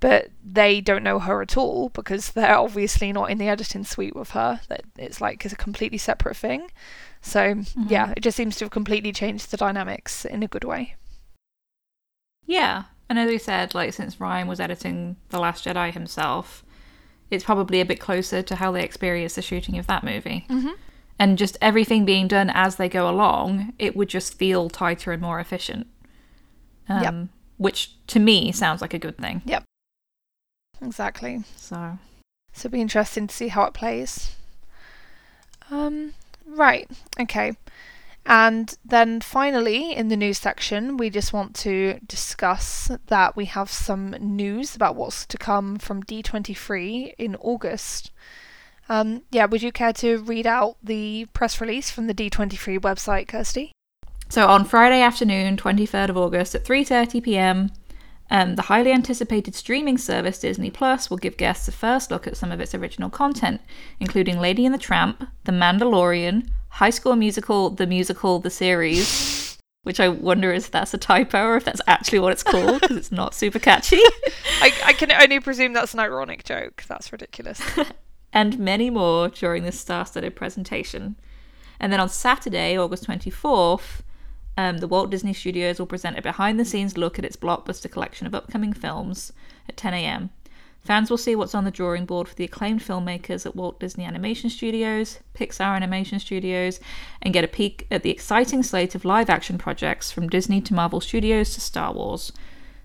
[0.00, 4.14] but they don't know her at all because they're obviously not in the editing suite
[4.14, 4.60] with her.
[4.68, 6.70] That it's like it's a completely separate thing.
[7.22, 10.94] So yeah, it just seems to have completely changed the dynamics in a good way.
[12.46, 16.64] Yeah, and as we said, like since Rian was editing The Last Jedi himself,
[17.30, 20.46] it's probably a bit closer to how they experience the shooting of that movie.
[20.48, 20.70] Mm-hmm.
[21.18, 25.22] And just everything being done as they go along, it would just feel tighter and
[25.22, 25.86] more efficient.
[26.88, 27.14] Um, Yep.
[27.58, 29.40] Which to me sounds like a good thing.
[30.82, 31.42] Exactly.
[31.56, 31.98] So
[32.52, 34.36] So it'll be interesting to see how it plays.
[35.70, 36.14] Um,
[36.46, 36.88] right,
[37.20, 37.56] okay.
[38.24, 43.70] And then finally, in the news section, we just want to discuss that we have
[43.70, 48.10] some news about what's to come from D23 in August.
[48.88, 53.28] Um, yeah, would you care to read out the press release from the D23 website,
[53.28, 53.72] Kirsty?
[54.28, 57.70] So on Friday afternoon, 23rd of August at 3:30 p.m.,
[58.30, 62.36] um, the highly anticipated streaming service Disney Plus will give guests a first look at
[62.36, 63.60] some of its original content,
[64.00, 69.58] including Lady and the Tramp, The Mandalorian, High School Musical, the musical, the series.
[69.84, 72.96] Which I wonder if that's a typo or if that's actually what it's called because
[72.96, 74.00] it's not super catchy.
[74.60, 76.82] I, I can only presume that's an ironic joke.
[76.88, 77.62] That's ridiculous.
[78.32, 81.14] and many more during this star-studded presentation.
[81.78, 84.00] And then on Saturday, August 24th,
[84.56, 88.34] um, the Walt Disney Studios will present a behind-the-scenes look at its blockbuster collection of
[88.34, 89.32] upcoming films
[89.68, 90.30] at 10 a.m.
[90.80, 94.04] Fans will see what's on the drawing board for the acclaimed filmmakers at Walt Disney
[94.04, 96.78] Animation Studios, Pixar Animation Studios,
[97.20, 101.00] and get a peek at the exciting slate of live-action projects from Disney to Marvel
[101.00, 102.32] Studios to Star Wars.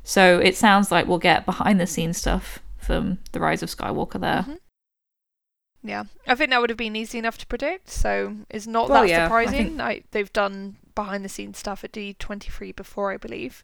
[0.04, 4.46] So it sounds like we'll get behind-the-scenes stuff from The Rise of Skywalker there.
[4.50, 4.58] Mhm.
[5.84, 9.02] Yeah, I think that would have been easy enough to predict, so it's not Well,
[9.04, 9.68] that yeah, I surprising.
[9.70, 13.64] think- I they've done behind the scenes stuff at D23 before, I believe.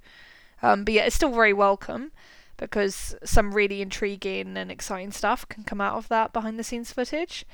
[0.61, 2.11] Um, but yeah, it's still very welcome
[2.57, 6.91] because some really intriguing and exciting stuff can come out of that behind the scenes
[6.91, 7.45] footage.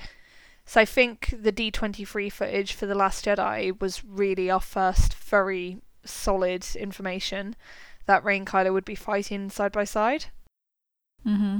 [0.65, 5.81] So I think the D23 footage for The Last Jedi was really our first very
[6.05, 7.55] solid information
[8.05, 10.25] that Rey and Kylo would be fighting side by side.
[11.23, 11.59] hmm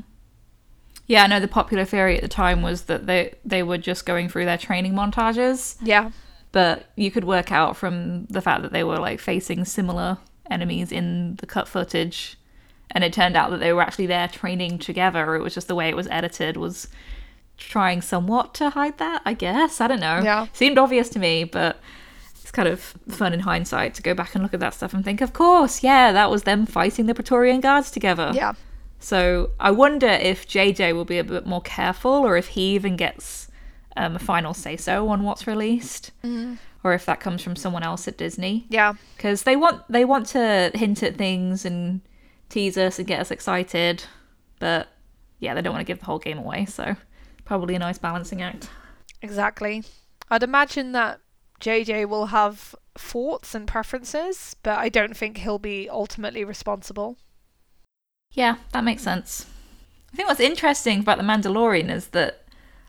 [1.08, 4.06] Yeah, I know the popular theory at the time was that they they were just
[4.06, 6.12] going through their training montages, Yeah,
[6.54, 10.92] but you could work out from the fact that they were like facing similar enemies
[10.94, 12.38] in the cut footage,
[12.92, 15.36] and it turned out that they were actually there training together.
[15.36, 16.88] It was just the way it was edited was
[17.58, 19.22] trying somewhat to hide that.
[19.26, 20.22] I guess I don't know.
[20.24, 20.48] Yeah.
[20.54, 21.82] seemed obvious to me, but.
[22.42, 25.02] It's kind of fun in hindsight to go back and look at that stuff and
[25.06, 28.32] think, of course, yeah, that was them fighting the Praetorian Guards together.
[28.36, 28.52] yeah.
[29.00, 32.96] So I wonder if JJ will be a bit more careful, or if he even
[32.96, 33.50] gets
[33.96, 36.12] um, a final say so on what's released,
[36.84, 40.28] or if that comes from someone else at Disney, Yeah, because they want they want
[40.28, 42.02] to hint at things and
[42.50, 44.04] tease us and get us excited,
[44.60, 44.88] but
[45.40, 46.66] yeah, they don't want to give the whole game away.
[46.66, 46.96] So
[47.46, 48.70] probably a nice balancing act.
[49.22, 49.84] Exactly.
[50.30, 51.20] I'd imagine that
[51.60, 57.18] JJ will have thoughts and preferences, but I don't think he'll be ultimately responsible.
[58.32, 59.46] Yeah, that makes sense.
[60.12, 62.43] I think what's interesting about The Mandalorian is that,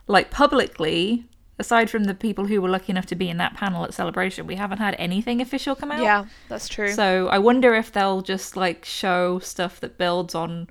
[0.07, 1.27] like, publicly,
[1.59, 4.47] aside from the people who were lucky enough to be in that panel at Celebration,
[4.47, 6.03] we haven't had anything official come out.
[6.03, 6.93] Yeah, that's true.
[6.93, 10.69] So I wonder if they'll just, like, show stuff that builds on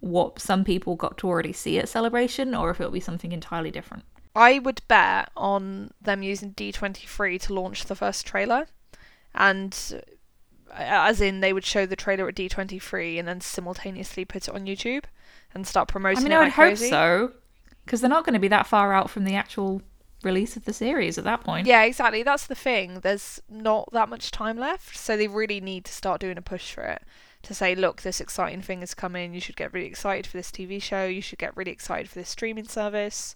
[0.00, 3.70] what some people got to already see at Celebration, or if it'll be something entirely
[3.70, 4.04] different.
[4.34, 8.66] I would bet on them using D23 to launch the first trailer.
[9.34, 9.76] And
[10.70, 14.54] uh, as in, they would show the trailer at D23 and then simultaneously put it
[14.54, 15.04] on YouTube
[15.52, 16.20] and start promoting it.
[16.20, 16.90] I mean, I would like hope crazy.
[16.90, 17.32] so,
[17.90, 19.82] because they're not going to be that far out from the actual
[20.22, 21.66] release of the series at that point.
[21.66, 22.22] Yeah, exactly.
[22.22, 23.00] That's the thing.
[23.00, 26.72] There's not that much time left, so they really need to start doing a push
[26.72, 27.02] for it.
[27.42, 29.34] To say, look, this exciting thing is coming.
[29.34, 31.04] You should get really excited for this TV show.
[31.04, 33.34] You should get really excited for this streaming service.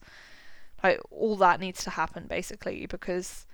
[0.85, 3.47] Like all that needs to happen basically because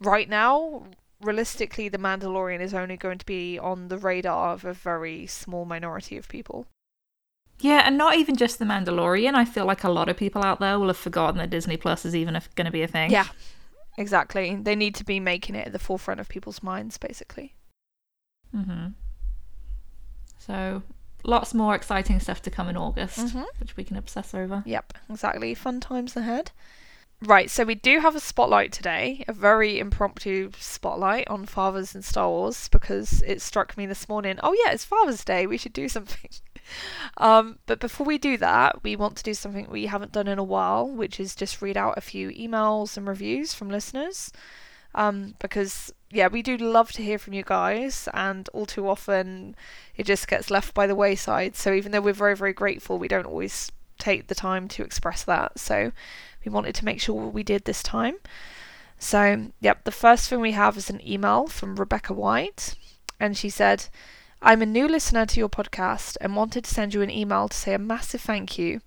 [0.00, 0.86] right now,
[1.20, 5.64] realistically, The Mandalorian is only going to be on the radar of a very small
[5.66, 6.66] minority of people.
[7.62, 9.34] Yeah, and not even just The Mandalorian.
[9.34, 12.04] I feel like a lot of people out there will have forgotten that Disney Plus
[12.04, 13.10] is even going to be a thing.
[13.10, 13.26] Yeah,
[13.96, 14.56] exactly.
[14.56, 17.54] They need to be making it at the forefront of people's minds, basically.
[18.54, 18.88] Mm-hmm.
[20.38, 20.82] So,
[21.24, 23.46] lots more exciting stuff to come in August, Mhm.
[23.58, 24.62] which we can obsess over.
[24.66, 25.54] Yep, exactly.
[25.54, 26.50] Fun times ahead.
[27.20, 32.02] Right, so we do have a spotlight today, a very impromptu spotlight on fathers in
[32.02, 34.40] Star Wars because it struck me this morning.
[34.42, 35.46] Oh yeah, it's Father's Day.
[35.46, 36.28] We should do something.
[37.16, 40.38] um, but before we do that, we want to do something we haven't done in
[40.38, 44.32] a while, which is just read out a few emails and reviews from listeners.
[44.94, 49.56] Um, because yeah, we do love to hear from you guys, and all too often
[49.96, 51.56] it just gets left by the wayside.
[51.56, 55.24] So even though we're very very grateful, we don't always take the time to express
[55.24, 55.58] that.
[55.58, 55.92] So
[56.44, 58.16] we wanted to make sure we did this time.
[58.98, 62.76] So, yep, the first thing we have is an email from Rebecca White,
[63.18, 63.86] and she said,
[64.44, 67.56] I'm a new listener to your podcast and wanted to send you an email to
[67.56, 68.80] say a massive thank you.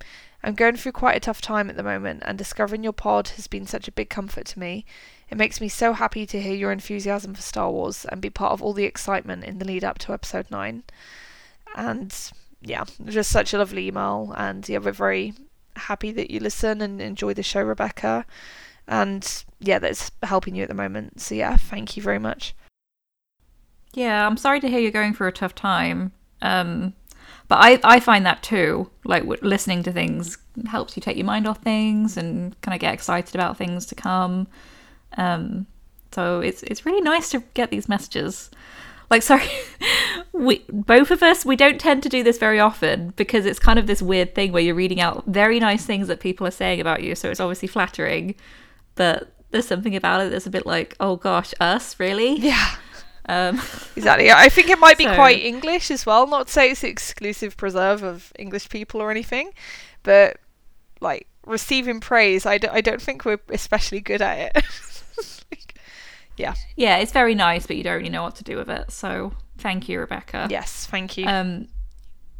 [0.43, 3.47] I'm going through quite a tough time at the moment, and discovering your pod has
[3.47, 4.85] been such a big comfort to me.
[5.29, 8.51] It makes me so happy to hear your enthusiasm for Star Wars and be part
[8.51, 10.83] of all the excitement in the lead up to episode 9.
[11.77, 12.31] And
[12.61, 14.33] yeah, just such a lovely email.
[14.35, 15.35] And yeah, we're very
[15.77, 18.25] happy that you listen and enjoy the show, Rebecca.
[18.89, 21.21] And yeah, that's helping you at the moment.
[21.21, 22.53] So yeah, thank you very much.
[23.95, 26.11] Yeah, I'm sorry to hear you're going through a tough time.
[26.41, 26.93] Um,
[27.47, 28.89] but I, I find that too.
[29.03, 30.37] Like listening to things
[30.67, 33.95] helps you take your mind off things and kind of get excited about things to
[33.95, 34.47] come.
[35.17, 35.67] Um,
[36.11, 38.49] so it's it's really nice to get these messages.
[39.09, 39.47] Like, sorry,
[40.33, 43.79] we both of us we don't tend to do this very often because it's kind
[43.79, 46.81] of this weird thing where you're reading out very nice things that people are saying
[46.81, 47.15] about you.
[47.15, 48.35] So it's obviously flattering,
[48.95, 52.35] but there's something about it that's a bit like, oh gosh, us really?
[52.39, 52.75] Yeah.
[53.27, 53.61] Um,
[53.95, 54.31] Exactly.
[54.31, 56.27] I think it might be So- quite English as well.
[56.27, 59.51] Not to say it's the exclusive preserve of English people or anything,
[60.03, 60.37] but
[61.01, 64.65] like receiving praise, I, d- I don't think we're especially good at it.
[65.51, 65.75] Like,
[66.37, 66.55] yeah.
[66.75, 68.91] yeah, it's very nice, but you don't really know what to do with it.
[68.91, 70.47] So thank you, Rebecca.
[70.49, 70.85] Yes.
[70.85, 71.25] Thank you.
[71.27, 71.67] Um,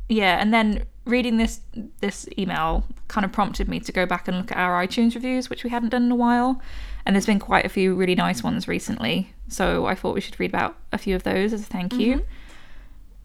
[0.10, 1.62] yeah, and then reading this
[2.02, 5.50] this email kind of prompted me to go back and look at our iTunes reviews,
[5.50, 6.62] which we hadn't done in a while.
[7.06, 10.40] And there's been quite a few really nice ones recently, so I thought we should
[10.40, 12.26] read about a few of those as a thank you.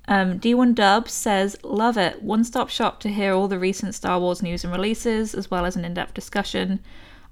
[0.07, 2.21] Um, D1 Dub says, Love it.
[2.23, 5.65] One stop shop to hear all the recent Star Wars news and releases, as well
[5.65, 6.81] as an in depth discussion.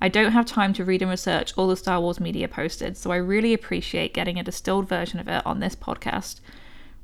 [0.01, 3.11] I don't have time to read and research all the Star Wars media posted, so
[3.11, 6.40] I really appreciate getting a distilled version of it on this podcast.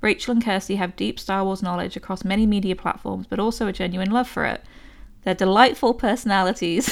[0.01, 3.73] Rachel and Kirsty have deep Star Wars knowledge across many media platforms, but also a
[3.73, 4.63] genuine love for it.
[5.23, 6.87] Their delightful personalities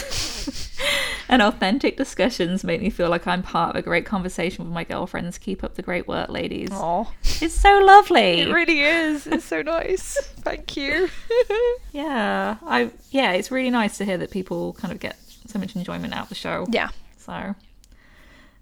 [1.29, 4.85] and authentic discussions make me feel like I'm part of a great conversation with my
[4.85, 5.39] girlfriends.
[5.39, 6.71] Keep up the great work, ladies.
[6.73, 7.05] Aw.
[7.41, 8.41] It's so lovely.
[8.41, 9.27] It really is.
[9.27, 10.17] It's so nice.
[10.41, 11.09] Thank you.
[11.93, 15.75] yeah, I yeah, it's really nice to hear that people kind of get so much
[15.77, 16.67] enjoyment out of the show.
[16.71, 16.89] yeah.
[17.19, 17.55] So,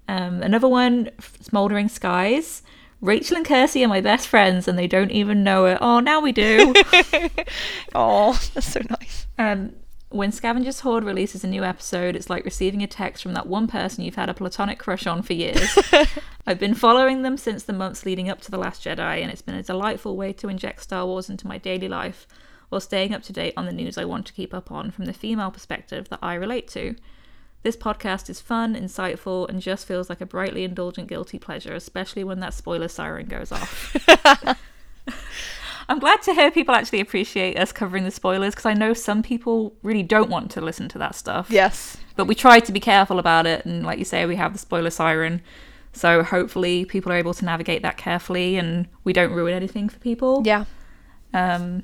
[0.08, 2.62] um, another one, Smoldering Skies.
[3.00, 5.78] Rachel and Kirsty are my best friends, and they don't even know it.
[5.80, 6.74] Oh, now we do.
[7.94, 9.26] Oh, that's so nice.
[9.38, 9.72] um,
[10.10, 13.68] when Scavengers Hoard releases a new episode, it's like receiving a text from that one
[13.68, 15.78] person you've had a platonic crush on for years.
[16.46, 19.42] I've been following them since the months leading up to The Last Jedi, and it's
[19.42, 22.26] been a delightful way to inject Star Wars into my daily life
[22.70, 25.04] while staying up to date on the news I want to keep up on from
[25.04, 26.96] the female perspective that I relate to.
[27.62, 32.24] This podcast is fun, insightful, and just feels like a brightly indulgent guilty pleasure, especially
[32.24, 33.96] when that spoiler siren goes off.
[35.90, 39.24] I'm glad to hear people actually appreciate us covering the spoilers because I know some
[39.24, 41.48] people really don't want to listen to that stuff.
[41.50, 41.96] Yes.
[42.14, 44.58] But we try to be careful about it, and like you say, we have the
[44.60, 45.42] spoiler siren.
[45.92, 49.98] So hopefully people are able to navigate that carefully, and we don't ruin anything for
[49.98, 50.42] people.
[50.44, 50.64] Yeah.
[51.34, 51.82] Um,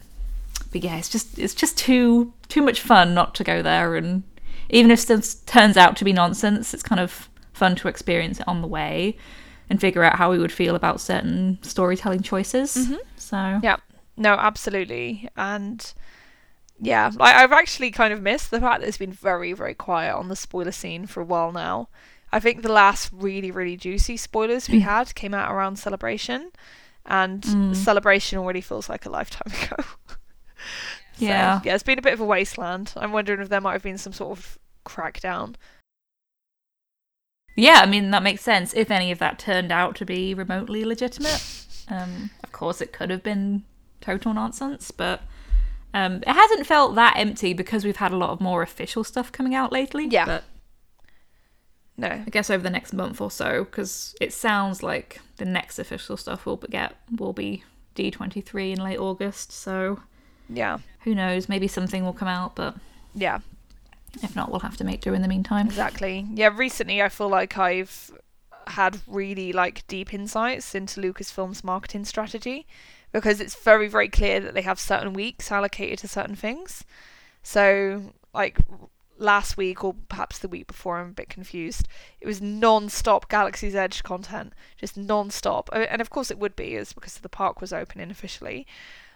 [0.70, 4.22] but yeah, it's just it's just too too much fun not to go there, and
[4.70, 8.46] even if this turns out to be nonsense, it's kind of fun to experience it
[8.46, 9.16] on the way
[9.68, 12.92] and figure out how we would feel about certain storytelling choices.
[13.16, 13.76] So Yeah.
[14.16, 15.28] No, absolutely.
[15.36, 15.92] And
[16.80, 20.14] yeah, like I've actually kind of missed the fact that it's been very, very quiet
[20.14, 21.88] on the spoiler scene for a while now.
[22.32, 26.50] I think the last really, really juicy spoilers we had came out around Celebration,
[27.06, 27.44] and
[27.76, 29.82] Celebration already feels like a lifetime ago.
[31.18, 31.60] So, Yeah.
[31.64, 32.92] yeah, it's been a bit of a wasteland.
[32.96, 35.54] I'm wondering if there might have been some sort of crackdown.
[37.54, 38.74] Yeah, I mean that makes sense.
[38.74, 41.42] If any of that turned out to be remotely legitimate,
[41.88, 43.64] um, of course it could have been
[44.06, 45.20] total nonsense, but
[45.92, 49.32] um, it hasn't felt that empty because we've had a lot of more official stuff
[49.32, 50.06] coming out lately.
[50.06, 50.24] Yeah.
[50.26, 50.44] but
[51.96, 52.08] No.
[52.08, 56.16] I guess over the next month or so, because it sounds like the next official
[56.16, 59.52] stuff we'll get will be D twenty three in late August.
[59.52, 60.00] So
[60.48, 60.78] Yeah.
[61.04, 61.48] who knows?
[61.48, 62.76] Maybe something will come out, but
[63.14, 63.38] Yeah.
[64.22, 65.66] if not, we'll have to make do in the meantime.
[65.66, 66.26] Exactly.
[66.34, 68.10] Yeah, recently I feel like I've
[68.68, 72.66] had really like deep insights into Lucasfilm's marketing strategy
[73.16, 76.84] because it's very very clear that they have certain weeks allocated to certain things.
[77.42, 78.58] So, like
[79.18, 81.88] last week or perhaps the week before, I'm a bit confused.
[82.20, 85.70] It was non-stop Galaxy's Edge content, just non-stop.
[85.72, 88.66] And of course it would be is because the park was opening officially.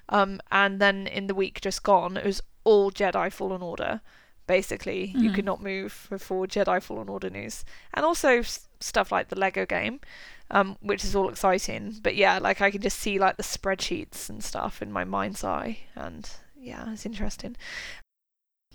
[0.09, 4.01] Um, and then in the week just gone, it was all Jedi Fallen Order
[4.47, 8.43] basically you could not move before jedi fallen order news and also
[8.81, 10.01] stuff like the lego game
[10.53, 14.29] um, which is all exciting but yeah like i can just see like the spreadsheets
[14.29, 17.57] and stuff in my mind's eye and yeah it's interesting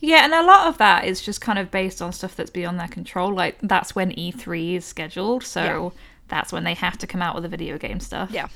[0.01, 2.79] Yeah, and a lot of that is just kind of based on stuff that's beyond
[2.79, 3.33] their control.
[3.33, 5.89] Like that's when E3 is scheduled, so Yeah.
[6.27, 8.29] that's when they have to come out with the video game stuff.
[8.29, 8.49] yeah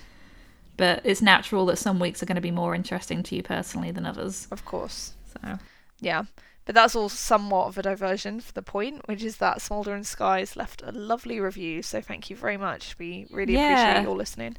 [0.78, 3.92] But it's natural that some weeks are going to be more interesting to you personally
[3.92, 4.48] than others.
[4.52, 5.58] of course So
[6.02, 6.24] yeah
[6.70, 10.56] But that's all somewhat of a diversion for the point, which is that Smoldering Skies
[10.56, 11.82] left a lovely review.
[11.82, 12.96] So thank you very much.
[13.00, 13.72] We really Yeah.
[13.72, 14.56] appreciate your listening.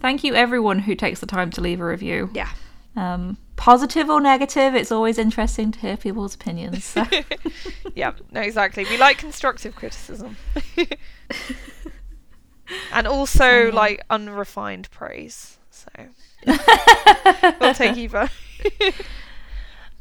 [0.00, 2.30] Thank you, everyone who takes the time to leave a review.
[2.32, 2.48] Yeah.
[2.96, 6.84] Um, positive or negative, it's always interesting to hear people's opinions.
[6.86, 7.04] So.
[7.94, 8.84] yeah, no, exactly.
[8.84, 10.38] We like constructive criticism.
[12.94, 13.74] and also yeah.
[13.74, 15.58] like unrefined praise.
[15.70, 15.90] So
[17.60, 18.30] we'll take either.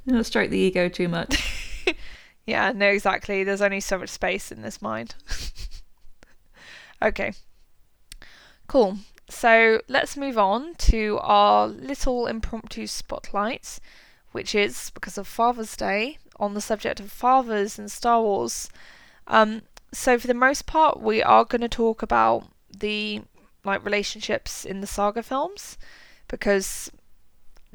[0.07, 1.85] Don't stroke the ego too much.
[2.45, 3.43] yeah, no, exactly.
[3.43, 5.15] There's only so much space in this mind.
[7.01, 7.33] okay.
[8.67, 8.97] Cool.
[9.29, 13.79] So let's move on to our little impromptu spotlights,
[14.31, 18.69] which is because of Father's Day on the subject of fathers and Star Wars.
[19.27, 23.21] Um, so for the most part, we are going to talk about the
[23.63, 25.77] like relationships in the saga films
[26.27, 26.91] because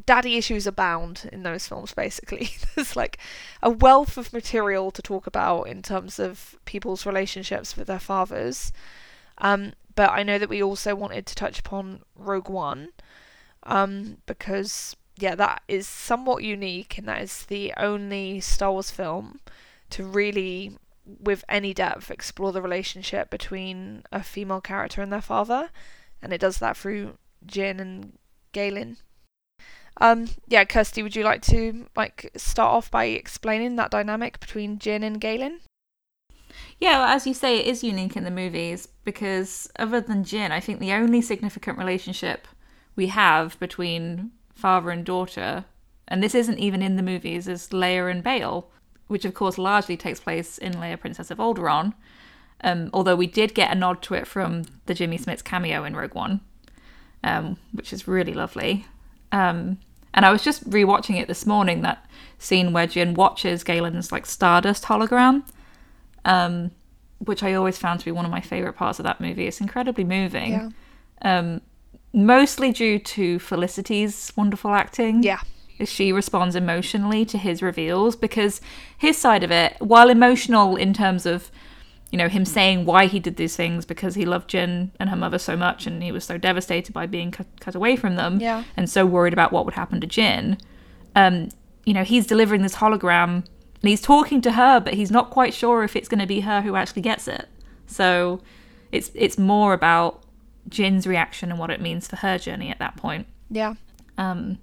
[0.07, 2.51] daddy issues abound in those films basically.
[2.75, 3.19] There's like
[3.63, 8.73] a wealth of material to talk about in terms of people's relationships with their fathers.
[9.39, 12.89] Um, but i know that we also wanted to touch upon rogue one
[13.63, 19.39] um, because yeah that is somewhat unique and that is the only star wars film
[19.91, 20.77] to really
[21.21, 25.71] with any depth explore the relationship between a female character and their father.
[26.23, 28.19] And it does that through Jyn and
[28.53, 28.99] Galen.
[30.01, 34.79] Um, yeah, Kirsty, would you like to like start off by explaining that dynamic between
[34.79, 35.61] Jyn and Galen?
[36.81, 40.51] Yeah, well, as you say, it is unique in the movies because other than Jyn,
[40.51, 42.47] I think the only significant relationship
[42.97, 45.65] we have between father and daughter,
[46.07, 48.71] and this isn't even in the movies, is Leia and Bail,
[49.07, 51.95] which of course largely takes place in Leia, Princess of Alderaan.
[52.63, 55.97] Um, although we did get a nod to it from the Jimmy Smits cameo in
[55.97, 56.41] Rogue One,
[57.23, 58.87] um, which is really lovely.
[59.33, 59.79] Um,
[60.13, 62.05] and I was just rewatching it this morning, that
[62.39, 65.45] scene where Jyn watches Galen's like Stardust hologram,
[66.25, 66.71] um,
[67.19, 69.47] which I always found to be one of my favorite parts of that movie.
[69.47, 70.53] It's incredibly moving.
[70.53, 70.69] Yeah.
[71.23, 71.61] Um,
[72.13, 75.23] mostly due to Felicity's wonderful acting.
[75.23, 75.41] Yeah.
[75.81, 78.61] As she responds emotionally to his reveals, because
[78.97, 81.51] his side of it, while emotional in terms of,
[82.15, 85.17] you know, him saying why he did these things because he loved Jyn and her
[85.17, 88.39] mother so much and he was so devastated by being cut, cut away from them
[88.41, 88.63] Yeah.
[88.77, 90.61] and so worried about what would happen to Jyn.
[91.17, 91.49] Um,
[91.85, 93.33] you know, he's delivering this hologram
[93.83, 96.41] and he's talking to her, but he's not quite sure if it's going to be
[96.43, 97.49] her who actually gets it.
[97.89, 98.41] So
[98.93, 100.23] it's it's more about
[100.71, 103.27] Jyn's reaction and what it means for her journey at that point.
[103.51, 103.75] Yeah.
[104.19, 104.59] Um,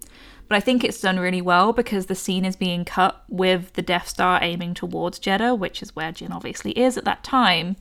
[0.51, 3.81] but I think it's done really well because the scene is being cut with the
[3.81, 7.77] Death Star aiming towards Jedha, which is where Jyn obviously is at that time.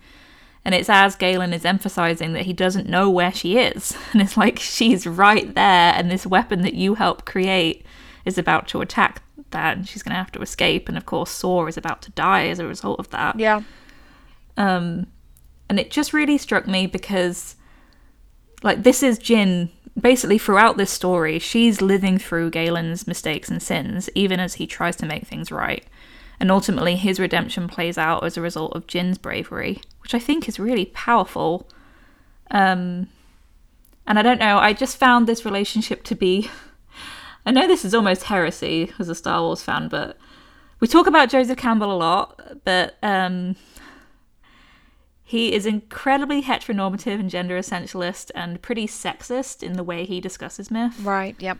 [0.64, 3.96] And it's as Galen is emphasizing that he doesn't know where she is.
[4.12, 7.84] And it's like, she's right there, and this weapon that you helped create
[8.24, 10.88] is about to attack that, and she's going to have to escape.
[10.88, 13.36] And of course, Saw is about to die as a result of that.
[13.36, 13.62] Yeah.
[14.56, 15.08] Um,
[15.68, 17.56] and it just really struck me because,
[18.62, 19.70] like, this is Jyn.
[19.98, 24.96] Basically, throughout this story, she's living through Galen's mistakes and sins, even as he tries
[24.96, 25.84] to make things right.
[26.38, 30.48] And ultimately, his redemption plays out as a result of Jyn's bravery, which I think
[30.48, 31.68] is really powerful.
[32.50, 33.08] Um,
[34.06, 36.50] and I don't know, I just found this relationship to be.
[37.46, 40.16] I know this is almost heresy as a Star Wars fan, but
[40.78, 43.56] we talk about Joseph Campbell a lot, but um,
[45.30, 50.72] he is incredibly heteronormative and gender essentialist and pretty sexist in the way he discusses
[50.72, 50.98] myth.
[51.04, 51.36] Right.
[51.38, 51.58] Yep.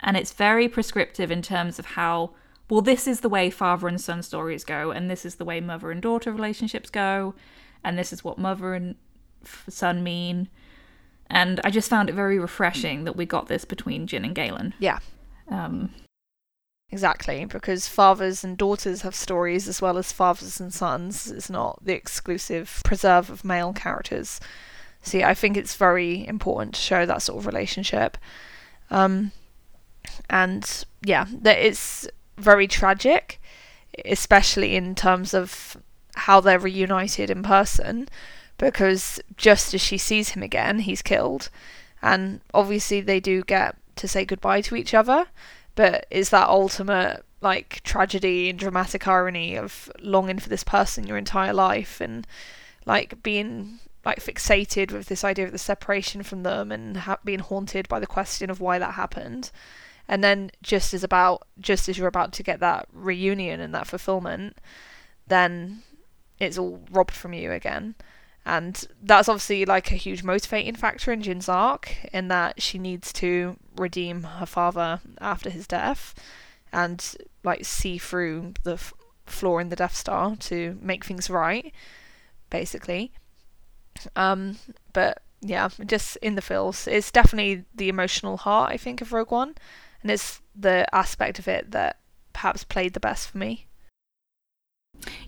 [0.00, 2.32] And it's very prescriptive in terms of how,
[2.68, 5.60] well, this is the way father and son stories go, and this is the way
[5.60, 7.36] mother and daughter relationships go,
[7.84, 8.96] and this is what mother and
[9.68, 10.48] son mean.
[11.30, 14.74] And I just found it very refreshing that we got this between Jyn and Galen.
[14.80, 14.98] Yeah.
[15.48, 15.94] Um,
[16.94, 21.28] Exactly, because fathers and daughters have stories as well as fathers and sons.
[21.28, 24.38] It's not the exclusive preserve of male characters.
[25.02, 28.16] See, I think it's very important to show that sort of relationship.
[28.92, 29.32] Um,
[30.30, 32.06] and yeah, that it's
[32.38, 33.40] very tragic,
[34.04, 35.76] especially in terms of
[36.14, 38.08] how they're reunited in person,
[38.56, 41.50] because just as she sees him again, he's killed.
[42.00, 45.26] And obviously, they do get to say goodbye to each other
[45.74, 51.18] but it's that ultimate like tragedy and dramatic irony of longing for this person your
[51.18, 52.26] entire life and
[52.86, 57.38] like being like fixated with this idea of the separation from them and ha- being
[57.38, 59.50] haunted by the question of why that happened.
[60.06, 63.86] And then just as about just as you're about to get that reunion and that
[63.86, 64.58] fulfillment
[65.26, 65.82] then
[66.38, 67.94] it's all robbed from you again.
[68.46, 73.12] And that's obviously like a huge motivating factor in Jyn's arc in that she needs
[73.14, 76.14] to redeem her father after his death
[76.72, 78.92] and like see through the f-
[79.26, 81.72] flaw in the Death Star to make things right,
[82.50, 83.12] basically.
[84.16, 84.58] Um,
[84.92, 89.30] but yeah, just in the feels, it's definitely the emotional heart I think of Rogue
[89.30, 89.54] One,
[90.02, 91.98] and it's the aspect of it that
[92.32, 93.66] perhaps played the best for me.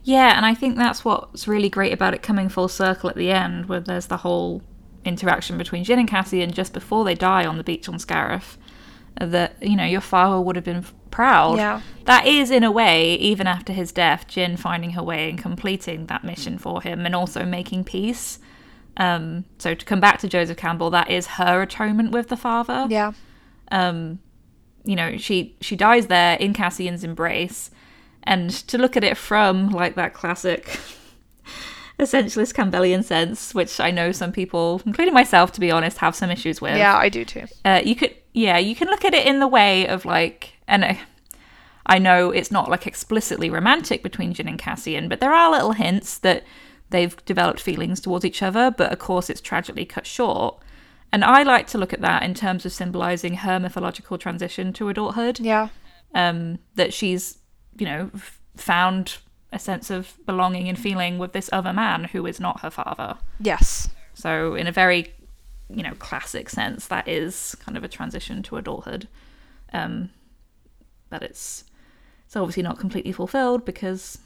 [0.02, 3.30] Yeah, and I think that's what's really great about it coming full circle at the
[3.30, 4.62] end, where there's the whole
[5.06, 8.56] interaction between Jyn and Cassian just before they die on the beach on Scarif.
[9.18, 11.56] That you know your father would have been proud.
[11.56, 11.80] Yeah.
[12.04, 16.06] That is, in a way, even after his death, Jyn finding her way and completing
[16.06, 18.38] that mission for him, and also making peace.
[18.98, 22.86] Um, so to come back to Joseph Campbell, that is her atonement with the father.
[22.90, 23.12] Yeah.
[23.70, 24.20] Um,
[24.84, 27.70] you know, she she dies there in Cassian's embrace,
[28.22, 30.78] and to look at it from like that classic
[31.98, 36.30] essentialist Campbellian sense, which I know some people, including myself, to be honest, have some
[36.30, 36.76] issues with.
[36.76, 37.44] Yeah, I do too.
[37.64, 40.84] Uh, you could, yeah, you can look at it in the way of like, and
[40.84, 40.94] uh,
[41.86, 45.72] I know it's not like explicitly romantic between Jyn and Cassian, but there are little
[45.72, 46.44] hints that
[46.90, 50.62] they've developed feelings towards each other, but of course it's tragically cut short.
[51.12, 54.88] And I like to look at that in terms of symbolizing her mythological transition to
[54.88, 55.40] adulthood.
[55.40, 55.68] Yeah.
[56.14, 57.38] Um, that she's,
[57.78, 58.10] you know,
[58.56, 59.18] found
[59.52, 63.16] a sense of belonging and feeling with this other man who is not her father.
[63.40, 63.88] Yes.
[64.14, 65.12] So, in a very,
[65.68, 69.08] you know, classic sense, that is kind of a transition to adulthood.
[69.72, 70.10] Um,
[71.10, 71.64] but it's
[72.24, 74.18] it's obviously not completely fulfilled because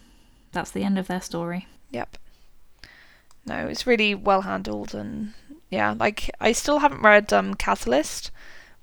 [0.52, 1.66] that's the end of their story.
[1.90, 2.16] Yep.
[3.46, 5.34] No, it's really well handled and
[5.70, 8.30] yeah, like I still haven't read um Catalyst,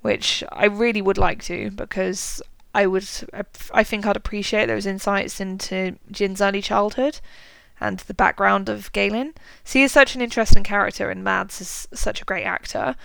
[0.01, 2.41] which I really would like to because
[2.73, 3.07] I would
[3.73, 7.19] I think I'd appreciate those insights into Jyn's early childhood
[7.79, 9.33] and the background of Galen.
[9.63, 12.95] So he is such an interesting character and Mads is such a great actor,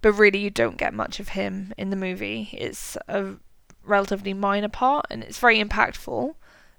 [0.00, 2.50] but really you don't get much of him in the movie.
[2.52, 3.34] It's a
[3.84, 6.34] relatively minor part and it's very impactful,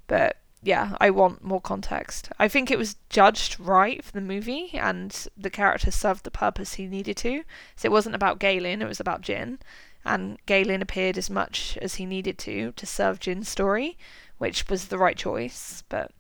[0.07, 2.29] but yeah, I want more context.
[2.37, 6.73] I think it was judged right for the movie, and the character served the purpose
[6.73, 7.43] he needed to.
[7.77, 9.59] So it wasn't about Galen; it was about Jyn,
[10.05, 13.97] and Galen appeared as much as he needed to to serve Jyn's story,
[14.37, 15.83] which was the right choice.
[15.89, 16.11] But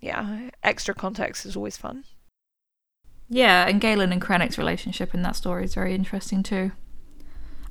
[0.00, 2.04] yeah, extra context is always fun.
[3.28, 6.72] Yeah, and Galen and Krennic's relationship in that story is very interesting too.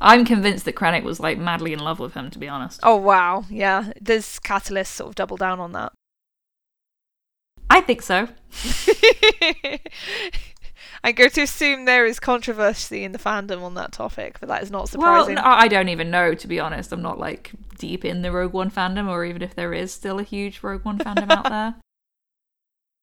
[0.02, 2.82] I'm convinced that Krennic was like madly in love with him, to be honest.
[2.84, 3.94] Oh wow, yeah.
[4.04, 5.94] Does Catalyst sort of double down on that?
[7.70, 8.28] I think so.
[11.06, 14.64] I go to assume there is controversy in the fandom on that topic, but that
[14.64, 15.36] is not Well, surprising.
[15.36, 16.92] no, I don't even know, to be honest.
[16.92, 20.18] I'm not like deep in the Rogue One fandom, or even if there is still
[20.20, 21.76] a huge Rogue One fandom out there.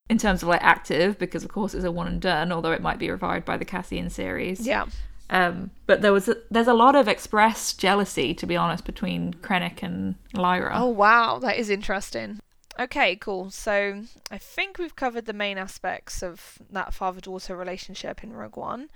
[0.09, 2.81] In terms of like active, because of course it's a one and done, although it
[2.81, 4.67] might be revived by the Cassian series.
[4.67, 4.85] yeah.
[5.29, 9.33] Um, but there was a, there's a lot of expressed jealousy, to be honest, between
[9.35, 10.73] Krennic and Lyra.
[10.75, 12.39] Oh wow, that is interesting.
[12.79, 13.51] Okay, cool.
[13.51, 18.89] So I think we've covered the main aspects of that father-daughter relationship in Rogue One.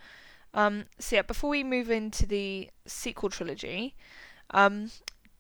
[0.53, 3.95] Um, so yeah, before we move into the sequel trilogy,
[4.51, 4.91] um,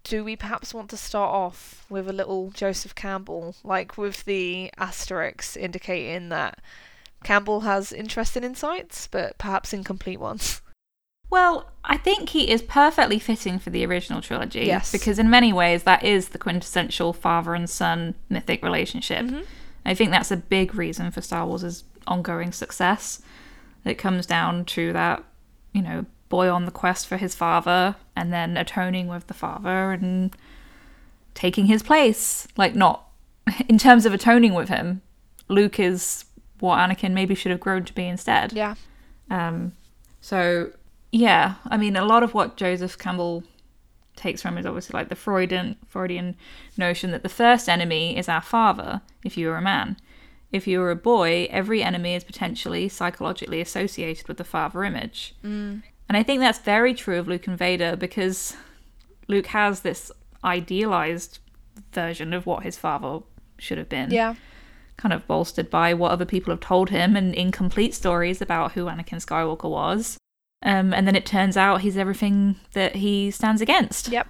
[0.03, 4.71] do we perhaps want to start off with a little Joseph Campbell, like with the
[4.77, 6.59] asterisks indicating that
[7.23, 10.61] Campbell has interesting insights, but perhaps incomplete ones?
[11.29, 14.65] Well, I think he is perfectly fitting for the original trilogy.
[14.65, 14.91] Yes.
[14.91, 19.25] Because in many ways, that is the quintessential father and son mythic relationship.
[19.85, 23.21] I think that's a big reason for Star Wars' ongoing success.
[23.85, 25.23] It comes down to that,
[25.73, 29.93] you know, boy on the quest for his father and then atoning with the father
[29.93, 30.35] and
[31.33, 32.47] taking his place.
[32.57, 33.07] Like, not
[33.69, 35.01] in terms of atoning with him,
[35.47, 36.25] Luke is
[36.59, 38.53] what Anakin maybe should have grown to be instead.
[38.53, 38.75] Yeah.
[39.29, 39.73] Um,
[40.21, 40.71] so
[41.11, 43.43] yeah, I mean, a lot of what Joseph Campbell
[44.15, 46.35] takes from is obviously like the Freudian Freudian
[46.75, 49.01] notion that the first enemy is our father.
[49.23, 49.97] If you are a man,
[50.51, 55.35] if you are a boy, every enemy is potentially psychologically associated with the father image.
[55.43, 55.83] Mm.
[56.09, 58.55] And I think that's very true of Luke and Vader because
[59.27, 60.11] Luke has this
[60.43, 61.39] idealized
[61.91, 63.19] version of what his father
[63.59, 64.35] should have been Yeah.
[64.97, 68.85] kind of bolstered by what other people have told him and incomplete stories about who
[68.85, 70.17] Anakin Skywalker was.
[70.63, 74.07] Um, and then it turns out he's everything that he stands against.
[74.09, 74.29] Yep.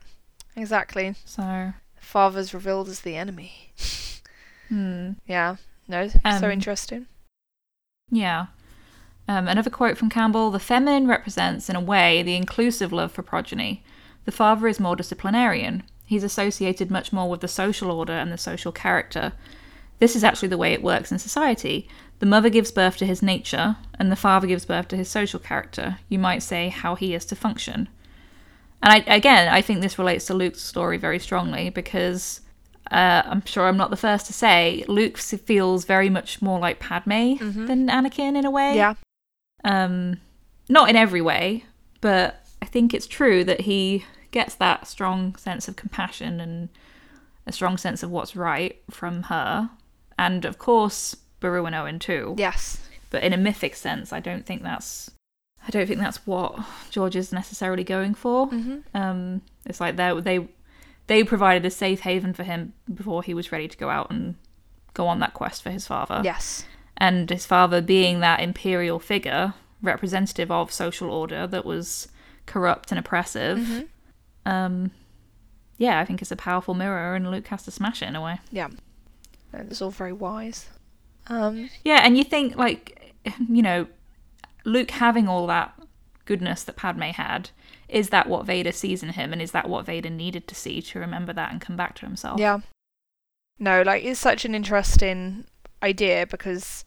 [0.56, 1.16] Exactly.
[1.26, 3.72] So, Father's revealed as the enemy.
[4.70, 5.56] hmm, Yeah.
[5.88, 7.06] No, Um, so interesting.
[8.12, 8.48] yeah.
[9.30, 13.22] Um, another quote from Campbell The feminine represents, in a way, the inclusive love for
[13.24, 13.84] progeny.
[14.26, 15.84] The father is more disciplinarian.
[16.06, 19.34] He's associated much more with the social order and the social character.
[20.00, 21.88] This is actually the way it works in society.
[22.20, 25.40] The mother gives birth to his nature, and the father gives birth to his social
[25.40, 26.00] character.
[26.10, 27.90] You might say how he is to function.
[28.82, 32.42] And I, again, I think this relates to Luke's story very strongly because
[32.92, 36.80] uh, I'm sure I'm not the first to say Luke feels very much more like
[36.80, 38.76] Padme than Anakin in a way.
[38.76, 38.96] Yeah.
[39.64, 40.22] Um,
[40.70, 41.66] not in every way,
[42.02, 46.70] but I think it's true that he gets that strong sense of compassion and
[47.46, 49.70] a strong sense of what's right from her,
[50.20, 52.36] and of course Beru and Owen too.
[52.38, 52.80] Yes.
[53.10, 55.12] But in a mythic sense, I don't think that's
[55.68, 56.60] I don't think that's what
[56.92, 58.48] George is necessarily going for.
[58.50, 58.84] Mhm.
[58.94, 60.48] Um, it's like they they
[61.08, 64.36] they provided a safe haven for him before he was ready to go out and
[64.94, 66.66] go on that quest for his father Yes.
[66.98, 72.08] and his father being that imperial figure representative of social order that was
[72.48, 74.50] corrupt and oppressive Mm-hmm.
[74.52, 74.92] um
[75.78, 78.22] yeah i think it's a powerful mirror and luke has to smash it in a
[78.22, 78.70] way Yeah.
[79.54, 80.68] It's all very wise.
[81.30, 83.14] Um, yeah and you think like
[83.50, 83.88] you know
[84.64, 85.74] luke having all that
[86.26, 87.50] goodness that padme had
[87.90, 90.82] is that what vader sees in him and is that what vader needed to see
[90.82, 92.60] to remember that and come back to himself Yeah.
[93.60, 95.46] No, like it's such an interesting
[95.82, 96.86] idea because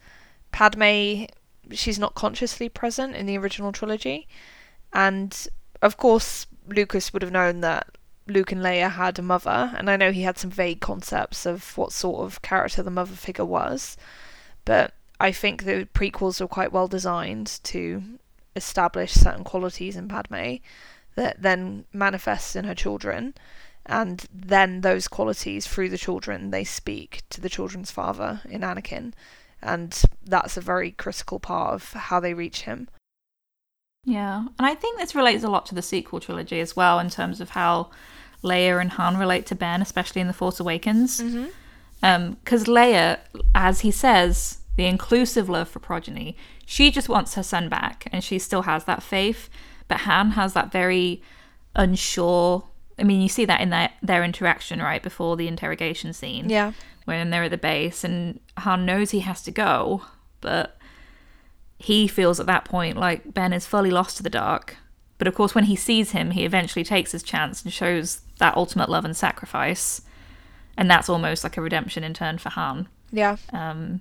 [0.52, 1.24] Padme,
[1.72, 4.28] she's not consciously present in the original trilogy,
[4.92, 5.48] and
[5.82, 9.96] of course Lucas would have known that Luke and Leia had a mother, and I
[9.96, 13.96] know he had some vague concepts of what sort of character the mother figure was,
[14.64, 18.02] but I think the prequels were quite well designed to
[18.56, 20.56] establish certain qualities in Padme
[21.14, 23.34] that then manifests in her children
[23.86, 29.12] and then those qualities through the children they speak to the children's father in Anakin
[29.62, 32.88] and that's a very critical part of how they reach him
[34.04, 37.10] Yeah, and I think this relates a lot to the sequel trilogy as well in
[37.10, 37.90] terms of how
[38.42, 41.20] Leia and Han relate to Ben, especially in The Force Awakens.
[41.20, 41.46] mm-hmm.
[42.02, 43.18] Um, because Leia,
[43.54, 48.24] as he says, the inclusive love for progeny, she just wants her son back, and
[48.24, 49.50] she still has that faith.
[49.88, 51.22] But Han has that very
[51.74, 52.64] unsure.
[52.98, 56.72] I mean, you see that in their their interaction right before the interrogation scene yeah
[57.04, 60.02] when they're at the base and Han knows he has to go,
[60.40, 60.78] but
[61.78, 64.76] he feels at that point like Ben is fully lost to the dark.
[65.18, 68.56] But of course, when he sees him, he eventually takes his chance and shows that
[68.56, 70.02] ultimate love and sacrifice.
[70.76, 72.88] And that's almost like a redemption in turn for Han.
[73.12, 74.00] yeah Um,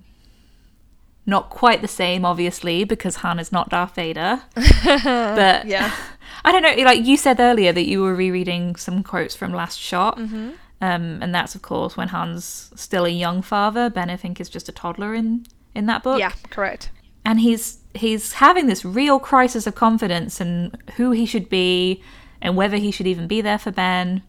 [1.26, 4.42] not quite the same, obviously, because Han is not Darth Vader.
[4.54, 5.94] but yeah
[6.44, 6.84] I don't know.
[6.84, 10.50] Like you said earlier, that you were rereading some quotes from Last Shot, mm-hmm.
[10.80, 13.90] um, and that's of course when Han's still a young father.
[13.90, 16.18] Ben, I think, is just a toddler in in that book.
[16.18, 16.90] yeah correct
[17.24, 22.02] and he's he's having this real crisis of confidence and who he should be
[22.40, 24.22] and whether he should even be there for Ben.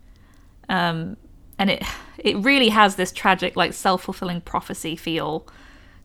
[0.68, 1.18] Um,
[1.62, 1.84] and it
[2.18, 5.48] it really has this tragic, like self fulfilling prophecy feel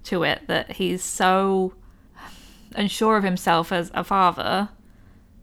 [0.04, 1.72] to it that he's so
[2.74, 4.68] unsure of himself as a father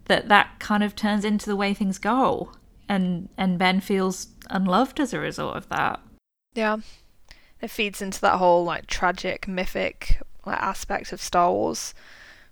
[0.05, 2.51] that that kind of turns into the way things go,
[2.87, 5.99] and and Ben feels unloved as a result of that.
[6.53, 6.77] yeah.
[7.59, 11.95] It feeds into that whole like tragic mythic like aspect of Star Wars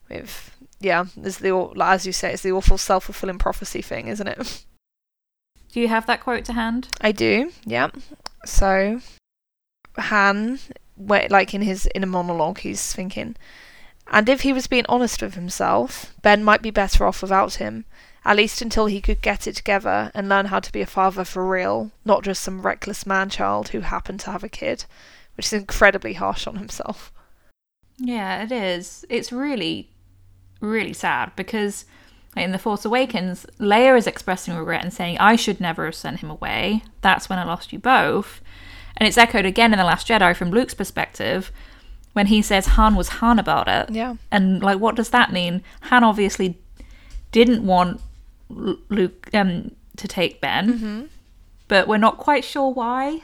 [0.10, 4.28] with yeah there's the like, as you say it's the awful self-fulfilling prophecy thing isn't
[4.28, 4.66] it
[5.72, 6.90] Do you have that quote to hand?
[7.00, 7.90] I do, yeah.
[8.46, 9.00] So,
[9.98, 10.60] Han,
[10.96, 13.36] where, like in his inner monologue, he's thinking,
[14.08, 17.86] and if he was being honest with himself, Ben might be better off without him,
[18.26, 21.24] at least until he could get it together and learn how to be a father
[21.24, 24.84] for real, not just some reckless man child who happened to have a kid,
[25.38, 27.14] which is incredibly harsh on himself.
[27.98, 29.06] Yeah, it is.
[29.10, 29.90] It's really,
[30.60, 31.86] really sad because
[32.38, 36.20] in The Force Awakens, Leia is expressing regret and saying, I should never have sent
[36.22, 36.84] him away.
[37.02, 38.42] That's when I lost you both.
[38.98, 41.52] And it's echoed again in The Last Jedi from Luke's perspective
[42.14, 43.90] when he says Han was Han about it.
[43.90, 44.16] Yeah.
[44.32, 45.62] And, like, what does that mean?
[45.84, 46.58] Han obviously
[47.32, 48.02] didn't want
[48.50, 51.02] Luke um, to take Ben, Mm-hmm.
[51.68, 53.22] but we're not quite sure why.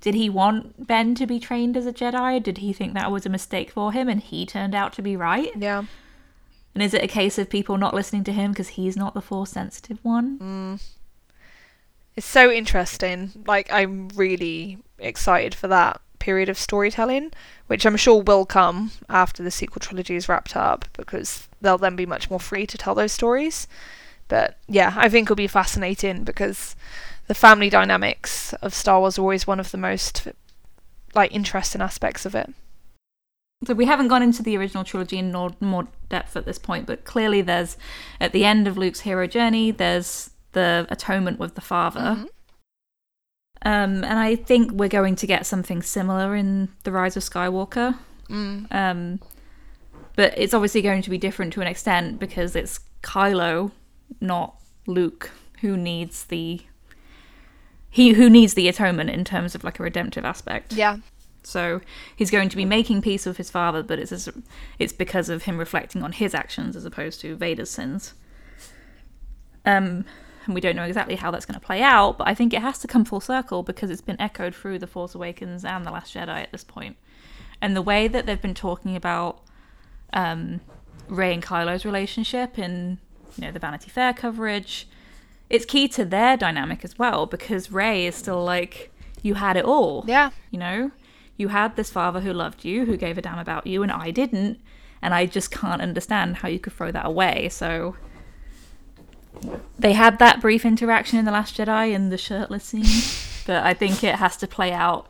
[0.00, 2.40] Did he want Ben to be trained as a Jedi?
[2.42, 5.16] Did he think that was a mistake for him and he turned out to be
[5.16, 5.50] right?
[5.56, 5.84] Yeah.
[6.78, 9.20] And is it a case of people not listening to him because he's not the
[9.20, 10.38] force sensitive one?
[10.38, 10.82] Mm.
[12.14, 13.32] It's so interesting.
[13.48, 17.32] Like, I'm really excited for that period of storytelling,
[17.66, 21.96] which I'm sure will come after the sequel trilogy is wrapped up, because they'll then
[21.96, 23.66] be much more free to tell those stories.
[24.28, 26.76] But yeah, I think it'll be fascinating because
[27.26, 30.28] the family dynamics of Star Wars are always one of the most
[31.12, 32.54] like interesting aspects of it.
[33.64, 37.04] So we haven't gone into the original trilogy in more, depth at this point, but
[37.04, 37.76] clearly there's
[38.20, 42.00] at the end of Luke's hero journey, there's the atonement with the father.
[42.00, 42.28] Mhm.
[43.62, 47.98] Um, and I think we're going to get something similar in The Rise of Skywalker.
[48.28, 48.72] Mm.
[48.72, 49.20] Um,
[50.14, 53.72] but it's obviously going to be different to an extent because it's Kylo,
[54.20, 54.54] not
[54.86, 55.30] Luke,
[55.60, 56.60] who needs the
[57.90, 60.72] he who needs the atonement in terms of like a redemptive aspect.
[60.74, 60.98] Yeah.
[61.48, 61.80] So
[62.14, 64.28] he's going to be making peace with his father, but it's
[64.78, 68.14] it's because of him reflecting on his actions as opposed to Vader's sins.
[69.64, 70.04] Um,
[70.46, 72.62] and we don't know exactly how that's going to play out, but I think it
[72.62, 75.90] has to come full circle because it's been echoed through the Force Awakens and the
[75.90, 76.96] Last Jedi at this point.
[77.60, 79.40] and the way that they've been talking about
[80.12, 80.60] um,
[81.08, 82.98] Rey and Kylo's relationship in
[83.36, 84.88] you know the Vanity Fair coverage,
[85.50, 88.90] it's key to their dynamic as well because Rey is still like
[89.22, 90.04] you had it all.
[90.06, 90.30] Yeah.
[90.50, 90.90] You know,
[91.38, 94.10] you had this father who loved you, who gave a damn about you, and I
[94.10, 94.60] didn't.
[95.00, 97.48] And I just can't understand how you could throw that away.
[97.50, 97.94] So
[99.78, 102.84] they had that brief interaction in The Last Jedi in the shirtless scene,
[103.46, 105.06] but I think it has to play out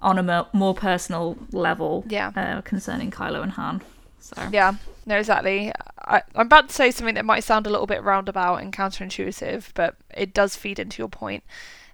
[0.00, 2.30] on a more personal level Yeah.
[2.36, 3.82] uh, concerning Kylo and Han.
[4.20, 4.74] So Yeah,
[5.06, 5.72] no, exactly.
[5.98, 9.70] I, I'm about to say something that might sound a little bit roundabout and counterintuitive,
[9.74, 11.42] but it does feed into your point.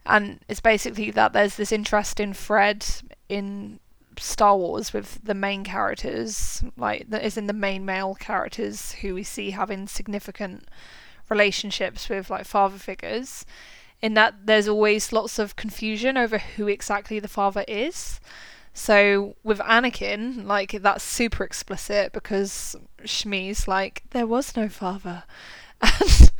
[0.04, 2.84] And it's basically that there's this interesting thread
[3.28, 3.80] in
[4.18, 9.14] Star Wars with the main characters, like that is in the main male characters who
[9.14, 10.68] we see having significant
[11.28, 13.44] relationships with like father figures.
[14.00, 18.20] In that there's always lots of confusion over who exactly the father is.
[18.74, 25.24] So with Anakin, like that's super explicit because Shmi's like there was no father,
[25.80, 26.32] and,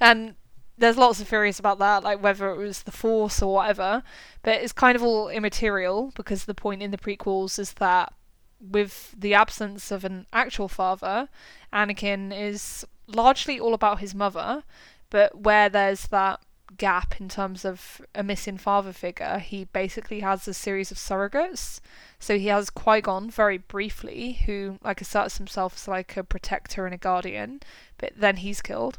[0.00, 0.34] and
[0.82, 4.02] there's lots of theories about that, like whether it was the Force or whatever.
[4.42, 8.12] But it's kind of all immaterial because the point in the prequels is that
[8.60, 11.28] with the absence of an actual father,
[11.72, 14.64] Anakin is largely all about his mother.
[15.08, 16.40] But where there's that
[16.78, 21.78] gap in terms of a missing father figure, he basically has a series of surrogates.
[22.18, 26.86] So he has Qui Gon very briefly, who like asserts himself as like a protector
[26.86, 27.60] and a guardian,
[27.98, 28.98] but then he's killed.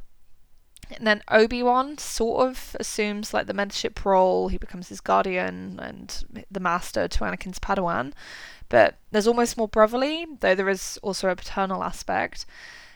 [0.91, 4.47] And then Obi Wan sort of assumes like the mentorship role.
[4.47, 8.13] He becomes his guardian and the master to Anakin's Padawan.
[8.69, 12.45] But there's almost more brotherly, though there is also a paternal aspect.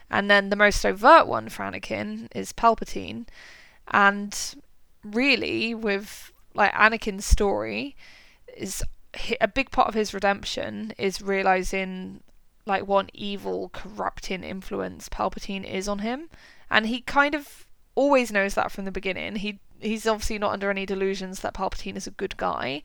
[0.09, 3.27] And then the most overt one for Anakin is Palpatine.
[3.89, 4.55] And
[5.03, 7.95] really, with like Anakin's story,
[8.55, 8.83] is
[9.39, 12.21] a big part of his redemption is realizing
[12.65, 16.29] like what evil, corrupting influence Palpatine is on him,
[16.69, 17.66] and he kind of
[17.97, 19.37] always knows that from the beginning.
[19.37, 22.83] He he's obviously not under any delusions that Palpatine is a good guy,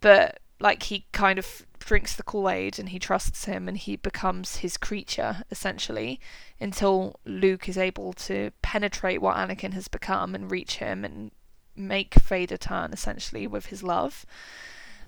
[0.00, 3.96] but like he kind of drinks the Kool Aid and he trusts him and he
[3.96, 6.18] becomes his creature essentially
[6.60, 11.30] until Luke is able to penetrate what Anakin has become and reach him and
[11.76, 14.24] make Vader turn essentially with his love.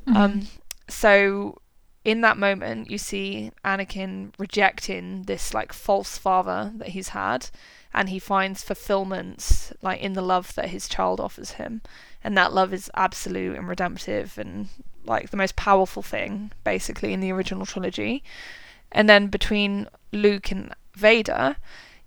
[0.06, 0.48] Um,
[0.88, 1.60] so
[2.04, 7.50] in that moment, you see Anakin rejecting this like false father that he's had,
[7.94, 11.82] and he finds fulfillment like in the love that his child offers him,
[12.22, 14.68] and that love is absolute and redemptive and
[15.04, 18.22] like the most powerful thing basically in the original trilogy.
[18.92, 21.56] And then between Luke and Vader,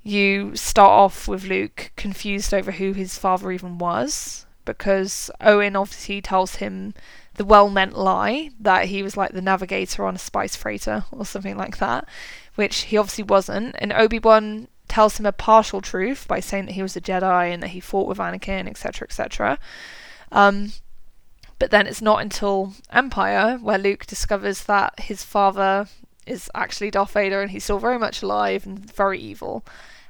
[0.03, 6.21] you start off with Luke confused over who his father even was because Owen obviously
[6.21, 6.93] tells him
[7.35, 11.25] the well meant lie that he was like the navigator on a spice freighter or
[11.25, 12.07] something like that,
[12.55, 13.75] which he obviously wasn't.
[13.79, 17.53] And Obi Wan tells him a partial truth by saying that he was a Jedi
[17.53, 19.57] and that he fought with Anakin, etc., etc.
[20.33, 20.73] Um,
[21.59, 25.87] but then it's not until Empire where Luke discovers that his father
[26.25, 29.63] is actually Darth Vader and he's still very much alive and very evil.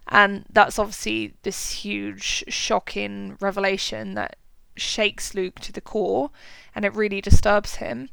[0.07, 4.35] And that's obviously this huge, shocking revelation that
[4.75, 6.31] shakes Luke to the core
[6.73, 8.09] and it really disturbs him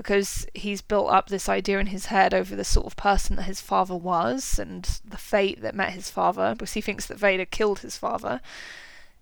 [0.00, 3.42] because he's built up this idea in his head over the sort of person that
[3.42, 7.44] his father was and the fate that met his father because he thinks that Vader
[7.44, 8.40] killed his father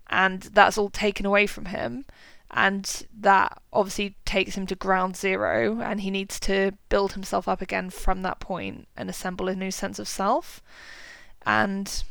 [0.09, 2.05] and that's all taken away from him.
[2.49, 7.61] And that obviously takes him to ground zero and he needs to build himself up
[7.61, 10.63] again from that point and assemble a new sense of self.
[11.45, 12.05] And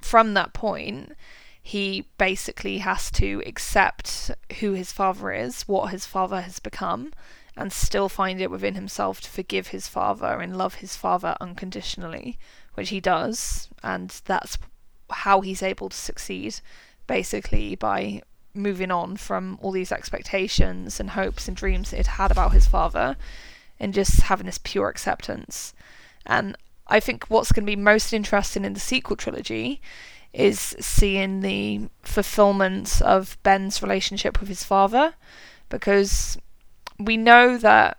[0.00, 1.12] from that point
[1.62, 7.12] he basically has to accept who his father is what his father has become
[7.56, 12.38] and still find it within himself to forgive his father and love his father unconditionally
[12.74, 14.58] which he does and that's
[15.10, 16.56] how he's able to succeed
[17.06, 18.22] basically by
[18.54, 22.66] moving on from all these expectations and hopes and dreams that he'd had about his
[22.66, 23.16] father
[23.80, 25.74] and just having this pure acceptance.
[26.24, 29.80] And I think what's going to be most interesting in the sequel trilogy
[30.32, 35.14] is seeing the fulfillment of Ben's relationship with his father
[35.68, 36.38] because
[36.98, 37.98] we know that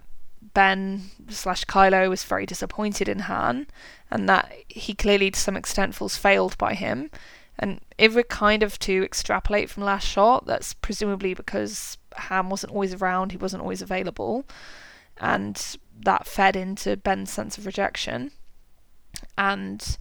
[0.53, 3.67] Ben slash Kylo was very disappointed in Han
[4.09, 7.09] and that he clearly to some extent feels failed by him
[7.57, 12.73] And if we're kind of to extrapolate from last shot, that's presumably because Han wasn't
[12.73, 14.45] always around, he wasn't always available,
[15.17, 18.31] and that fed into Ben's sense of rejection.
[19.37, 19.97] And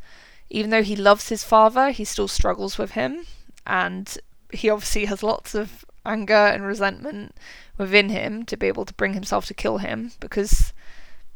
[0.50, 3.26] even though he loves his father, he still struggles with him,
[3.66, 4.16] and
[4.52, 7.34] he obviously has lots of anger and resentment
[7.78, 10.72] within him to be able to bring himself to kill him because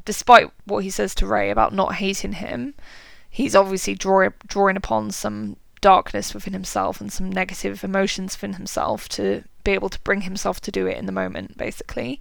[0.04, 2.74] despite what he says to Rey about not hating him,
[3.28, 9.08] he's obviously draw, drawing upon some darkness within himself and some negative emotions within himself
[9.10, 12.20] to be able to bring himself to do it in the moment, basically.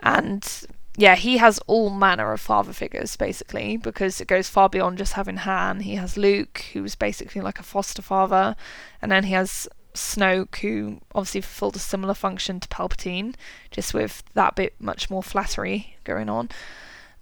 [0.00, 0.48] And
[0.96, 5.14] yeah, he has all manner of father figures, basically, because it goes far beyond just
[5.14, 5.80] having Han.
[5.80, 8.56] He has Luke, who's basically like a foster father,
[9.02, 9.68] and then he has
[9.98, 13.34] Snoke, who obviously fulfilled a similar function to Palpatine,
[13.70, 16.48] just with that bit much more flattery going on.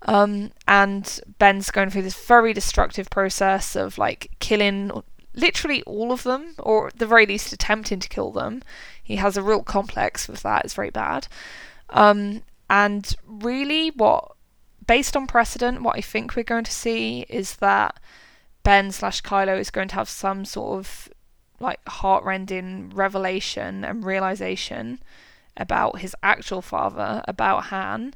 [0.02, 4.90] Um, and Ben's going through this very destructive process of like killing
[5.34, 8.62] literally all of them, or at the very least attempting to kill them.
[9.02, 11.28] He has a real complex with that, it's very bad.
[11.90, 14.32] Um, and really, what,
[14.86, 18.00] based on precedent, what I think we're going to see is that
[18.62, 21.08] Ben slash Kylo is going to have some sort of
[21.60, 25.00] like heartrending revelation and realization
[25.56, 28.14] about his actual father, about Han,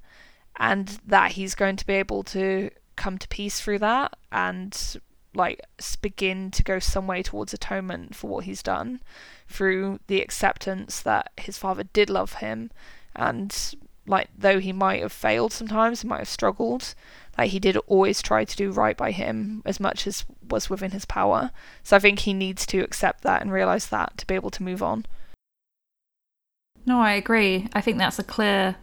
[0.58, 5.00] and that he's going to be able to come to peace through that and
[5.34, 5.60] like
[6.02, 9.00] begin to go some way towards atonement for what he's done
[9.48, 12.70] through the acceptance that his father did love him.
[13.14, 13.56] And
[14.06, 16.94] like though he might have failed sometimes he might have struggled
[17.40, 20.90] like he did always try to do right by him as much as was within
[20.90, 21.50] his power.
[21.82, 24.62] So I think he needs to accept that and realize that to be able to
[24.62, 25.06] move on.
[26.84, 27.66] No, I agree.
[27.72, 28.76] I think that's a clear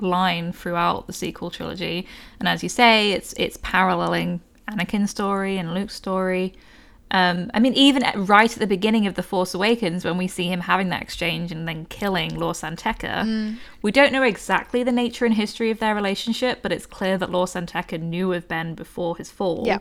[0.00, 2.08] line throughout the sequel trilogy.
[2.40, 6.54] And as you say, it's it's paralleling Anakin's story and Luke's story.
[7.12, 10.26] Um, I mean, even at, right at the beginning of The Force Awakens, when we
[10.26, 13.58] see him having that exchange and then killing Lor San Tekka, mm.
[13.82, 17.30] we don't know exactly the nature and history of their relationship, but it's clear that
[17.30, 19.64] Lor San Tekka knew of Ben before his fall.
[19.66, 19.78] Yeah.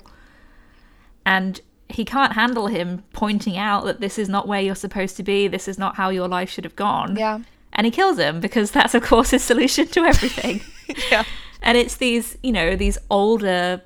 [1.25, 5.23] And he can't handle him pointing out that this is not where you're supposed to
[5.23, 7.15] be, this is not how your life should have gone.
[7.15, 7.39] Yeah.
[7.71, 10.61] And he kills him because that's, of course, his solution to everything.
[11.09, 11.23] yeah.
[11.61, 13.81] And it's these, you know, these older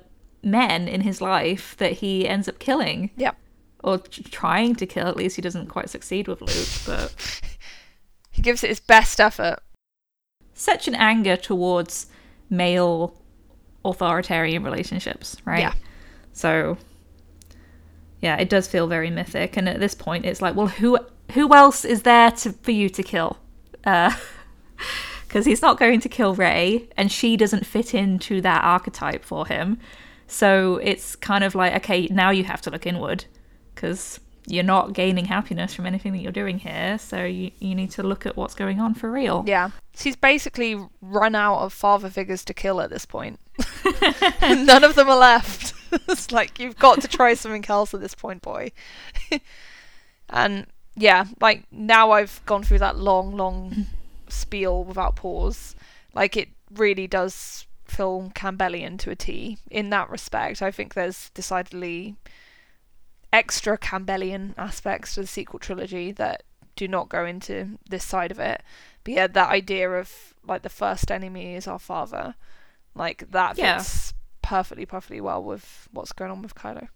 [0.46, 3.10] men in his life that he ends up killing.
[3.16, 3.36] Yep.
[3.84, 5.06] Or trying to kill.
[5.06, 7.42] At least he doesn't quite succeed with Luke, but
[8.30, 9.58] he gives it his best effort.
[10.54, 12.06] Such an anger towards
[12.48, 13.14] male
[13.84, 15.60] authoritarian relationships, right?
[15.60, 15.74] Yeah.
[16.32, 16.78] So
[18.20, 19.56] yeah, it does feel very mythic.
[19.56, 20.98] And at this point, it's like, well, who
[21.32, 23.38] who else is there to for you to kill?
[23.82, 24.14] Because
[25.34, 29.46] uh, he's not going to kill Rey, and she doesn't fit into that archetype for
[29.46, 29.78] him.
[30.26, 33.24] So it's kind of like, okay, now you have to look inward
[33.74, 36.98] because you're not gaining happiness from anything that you're doing here.
[36.98, 39.44] So you, you need to look at what's going on for real.
[39.46, 39.70] Yeah.
[39.94, 43.40] She's basically run out of father figures to kill at this point.
[44.42, 45.74] None of them are left.
[46.08, 48.70] it's like, you've got to try something else at this point, boy.
[50.30, 50.66] and
[50.96, 53.86] yeah, like now I've gone through that long, long
[54.28, 55.74] spiel without pause.
[56.14, 60.62] Like it really does film Campbellian to a T in that respect.
[60.62, 62.16] I think there's decidedly
[63.32, 66.42] extra Campbellian aspects to the sequel trilogy that
[66.74, 68.62] do not go into this side of it.
[69.04, 72.34] But yeah, that idea of like the first enemy is our father,
[72.94, 73.78] like that yeah.
[73.78, 76.88] fits perfectly, perfectly well with what's going on with Kylo.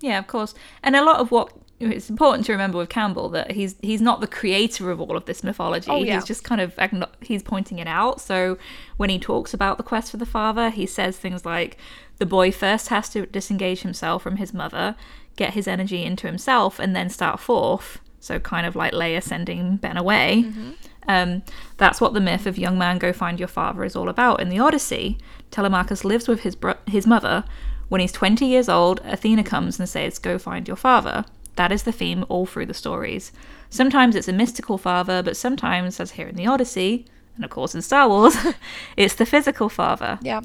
[0.00, 0.54] Yeah, of course.
[0.82, 4.20] And a lot of what it's important to remember with Campbell that he's he's not
[4.20, 5.90] the creator of all of this mythology.
[5.90, 6.14] Oh, yeah.
[6.14, 6.78] He's just kind of
[7.20, 8.20] he's pointing it out.
[8.20, 8.58] So
[8.96, 11.76] when he talks about the quest for the father, he says things like
[12.18, 14.94] the boy first has to disengage himself from his mother,
[15.36, 18.00] get his energy into himself, and then start forth.
[18.20, 20.44] So kind of like Leia sending Ben away.
[20.46, 20.70] Mm-hmm.
[21.06, 21.42] Um,
[21.76, 24.40] that's what the myth of young man go find your father is all about.
[24.40, 25.18] In the Odyssey,
[25.50, 27.44] Telemachus lives with his bro- his mother
[27.88, 31.24] when he's 20 years old, Athena comes and says, Go find your father.
[31.56, 33.32] That is the theme all through the stories.
[33.70, 37.06] Sometimes it's a mystical father, but sometimes, as here in the Odyssey,
[37.36, 38.36] and of course in Star Wars,
[38.96, 40.18] it's the physical father.
[40.22, 40.40] Yeah.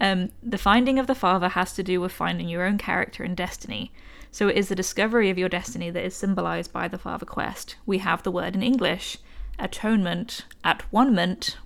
[0.00, 3.36] Um, the finding of the father has to do with finding your own character and
[3.36, 3.92] destiny.
[4.32, 7.76] So it is the discovery of your destiny that is symbolized by the father quest.
[7.84, 9.18] We have the word in English
[9.60, 11.14] atonement, at one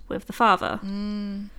[0.07, 0.79] with the father.
[0.83, 1.49] Mm.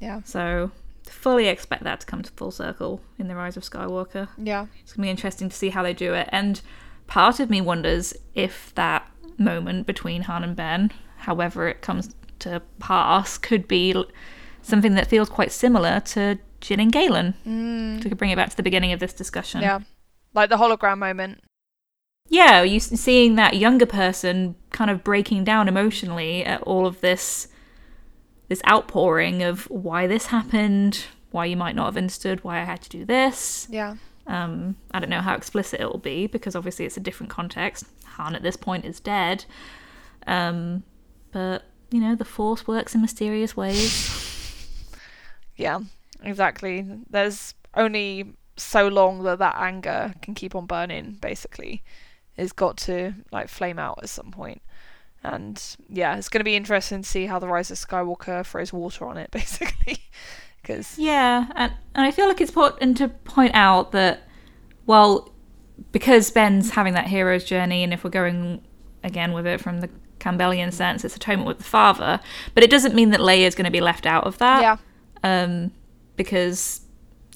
[0.00, 0.20] Yeah.
[0.24, 0.72] So
[1.10, 4.28] fully expect that to come to full circle in the Rise of Skywalker.
[4.38, 4.66] Yeah.
[4.80, 6.28] It's going to be interesting to see how they do it.
[6.32, 6.60] And
[7.06, 12.62] part of me wonders if that moment between Han and Ben, however it comes to
[12.78, 13.94] pass, could be
[14.62, 17.34] something that feels quite similar to Jyn and Galen.
[17.46, 18.02] Mm.
[18.02, 19.62] To bring it back to the beginning of this discussion.
[19.62, 19.80] Yeah.
[20.34, 21.40] Like the hologram moment.
[22.28, 27.48] yeah, you seeing that younger person kind of breaking down emotionally at all of this
[28.50, 32.82] this outpouring of why this happened, why you might not have understood why I had
[32.82, 33.68] to do this.
[33.70, 33.94] Yeah.
[34.26, 37.86] Um, I don't know how explicit it will be because obviously it's a different context.
[38.16, 39.44] Han at this point is dead.
[40.26, 40.82] Um,
[41.30, 44.26] but, you know, the Force works in mysterious ways.
[45.56, 45.80] Yeah,
[46.22, 46.86] exactly.
[47.10, 51.84] There's only so long that that anger can keep on burning, basically.
[52.34, 54.62] It's got to, like, flame out at some point.
[55.22, 58.72] And yeah, it's going to be interesting to see how the Rise of Skywalker throws
[58.72, 59.98] water on it, basically.
[60.60, 64.28] Because, Yeah, and, and I feel like it's important to point out that,
[64.86, 65.32] well,
[65.92, 68.62] because Ben's having that hero's journey, and if we're going
[69.02, 72.20] again with it from the Campbellian sense, it's atonement with the father,
[72.54, 74.60] but it doesn't mean that Leia is going to be left out of that.
[74.62, 74.76] yeah,
[75.22, 75.72] um,
[76.16, 76.82] because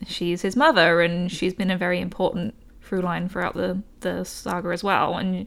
[0.06, 4.68] she's his mother and she's been a very important through line throughout the, the saga
[4.68, 5.16] as well.
[5.16, 5.46] And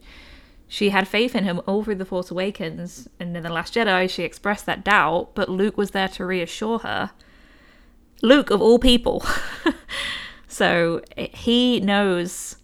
[0.67, 3.07] she had faith in him all through The Force Awakens.
[3.19, 6.79] And in The Last Jedi, she expressed that doubt, but Luke was there to reassure
[6.79, 7.11] her.
[8.21, 9.25] Luke, of all people.
[10.47, 12.57] so he knows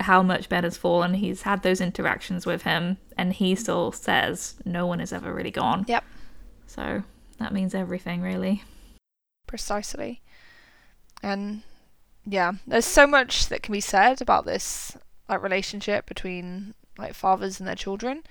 [0.00, 1.14] how much Ben has fallen.
[1.14, 5.50] He's had those interactions with him, and he still says no one has ever really
[5.50, 5.84] gone.
[5.88, 6.04] Yep.
[6.66, 7.02] So
[7.38, 8.62] that means everything, really.
[9.46, 10.22] precisely.
[11.22, 11.62] And
[12.24, 14.96] yeah, there's so much that can be said about this
[15.28, 18.22] like relationship between like fathers and their children.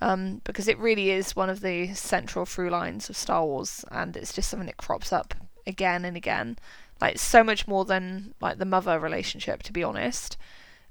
[0.00, 4.16] Um, because it really is one of the central through lines of Star Wars, and
[4.16, 5.34] it's just something that crops up
[5.66, 6.58] again and again.
[7.00, 10.36] Like so much more than like the mother relationship, to be honest.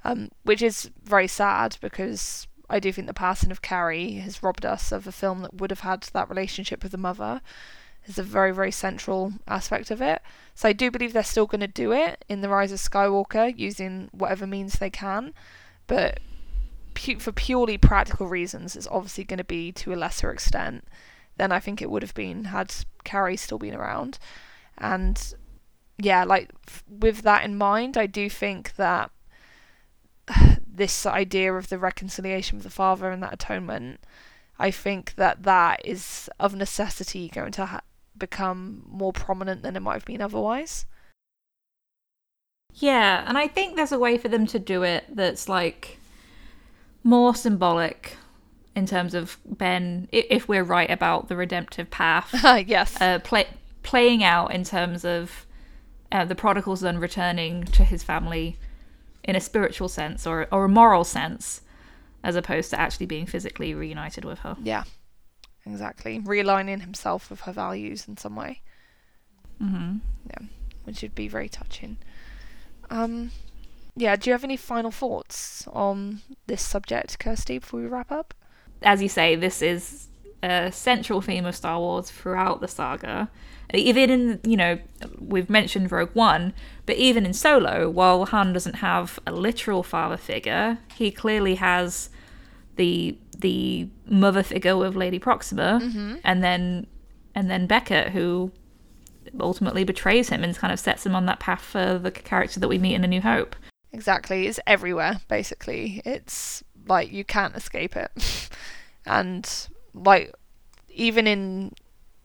[0.06, 4.66] Um, which is very sad because I do think the passing of Carrie has robbed
[4.66, 7.42] us of a film that would have had that relationship with the mother
[8.06, 10.22] is a very very central aspect of it.
[10.56, 13.54] So I do believe they're still going to do it in the Rise of Skywalker
[13.58, 15.34] using whatever means they can,
[15.88, 16.20] but
[16.94, 20.86] pu- for purely practical reasons, it's obviously going to be to a lesser extent
[21.38, 22.74] than I think it would have been had
[23.04, 24.20] Carrie still been around.
[24.78, 25.34] And
[25.98, 29.12] yeah, like f- with that in mind, I do think that
[30.68, 34.00] this idea of the reconciliation with the father and that atonement,
[34.60, 37.82] I think that that is of necessity going to ha-
[38.24, 40.86] become more prominent than it might have been otherwise.
[42.76, 46.00] Yeah, and I think there's a way for them to do it that's like
[47.04, 48.18] more symbolic
[48.76, 52.34] in terms of Ben, if we're right about the redemptive path,
[52.68, 53.00] yes.
[53.00, 53.46] uh, play,
[53.84, 55.46] playing out in terms of
[56.12, 58.58] uh, the prodigal son returning to his family
[59.24, 61.62] in a spiritual sense or, or a moral sense,
[62.24, 64.56] as opposed to actually being physically reunited with her.
[64.64, 64.84] yeah.
[65.66, 66.20] Exactly.
[66.20, 68.62] Realigning himself with her values in some way.
[69.60, 69.98] hmm
[70.30, 70.48] Yeah,
[70.84, 71.98] which would be very touching.
[72.90, 73.32] Um,
[73.96, 78.34] yeah, do you have any final thoughts on this subject, Kirsty, before we wrap up?
[78.82, 80.08] as you say, this is
[80.44, 83.30] a central theme of Star Wars throughout the saga.
[83.74, 84.78] Even in, you know,
[85.18, 86.54] we've mentioned Rogue One,
[86.86, 92.10] but even in Solo, while Han doesn't have a literal father figure, he clearly has
[92.76, 96.16] the the mother figure with Lady Proxima, mm-hmm.
[96.24, 96.88] and then
[97.36, 98.52] and then Beckett, who
[99.40, 102.68] ultimately betrays him and kind of sets him on that path for the character that
[102.68, 103.56] we meet in A New Hope.
[103.92, 106.02] Exactly, it's everywhere, basically.
[106.06, 108.12] It's like you can't escape it.
[109.06, 109.50] and,
[109.94, 110.34] like,
[110.90, 111.74] even in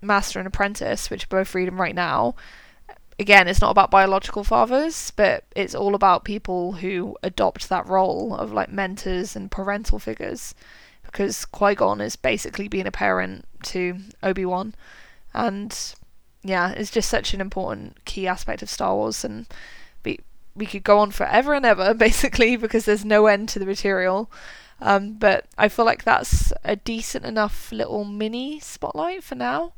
[0.01, 2.35] Master and Apprentice, which are both read them right now,
[3.19, 8.35] again, it's not about biological fathers, but it's all about people who adopt that role
[8.35, 10.55] of, like, mentors and parental figures.
[11.05, 14.75] Because Qui Gon is basically being a parent to Obi Wan.
[15.35, 15.77] And,
[16.43, 19.25] yeah, it's just such an important key aspect of Star Wars.
[19.25, 19.47] And
[20.05, 20.21] we,
[20.55, 24.31] we could go on forever and ever, basically, because there's no end to the material.
[24.81, 29.73] Um, but I feel like that's a decent enough little mini spotlight for now.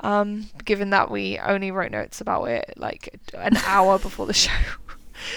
[0.00, 4.50] Um, given that we only wrote notes about it like an hour before the show.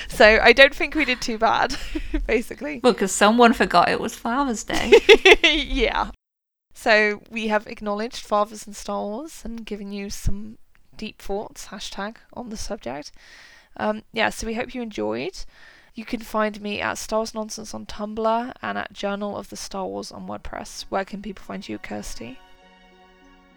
[0.10, 1.76] so I don't think we did too bad,
[2.28, 2.82] basically.
[2.84, 4.94] Well, because someone forgot it was Father's Day.
[5.44, 6.12] yeah.
[6.74, 10.58] So we have acknowledged fathers and Star Wars and given you some
[10.96, 13.12] deep thoughts, hashtag, on the subject.
[13.78, 15.46] Um, yeah, so we hope you enjoyed.
[15.94, 19.56] You can find me at Star Wars Nonsense on Tumblr and at Journal of the
[19.56, 20.86] Star Wars on WordPress.
[20.90, 22.40] Where can people find you, Kirsty?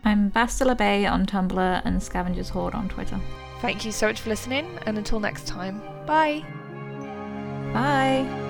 [0.05, 3.21] I'm Bastila Bay on Tumblr and Scavengers Hoard on Twitter.
[3.61, 6.43] Thank you so much for listening, and until next time, bye.
[7.73, 8.50] Bye!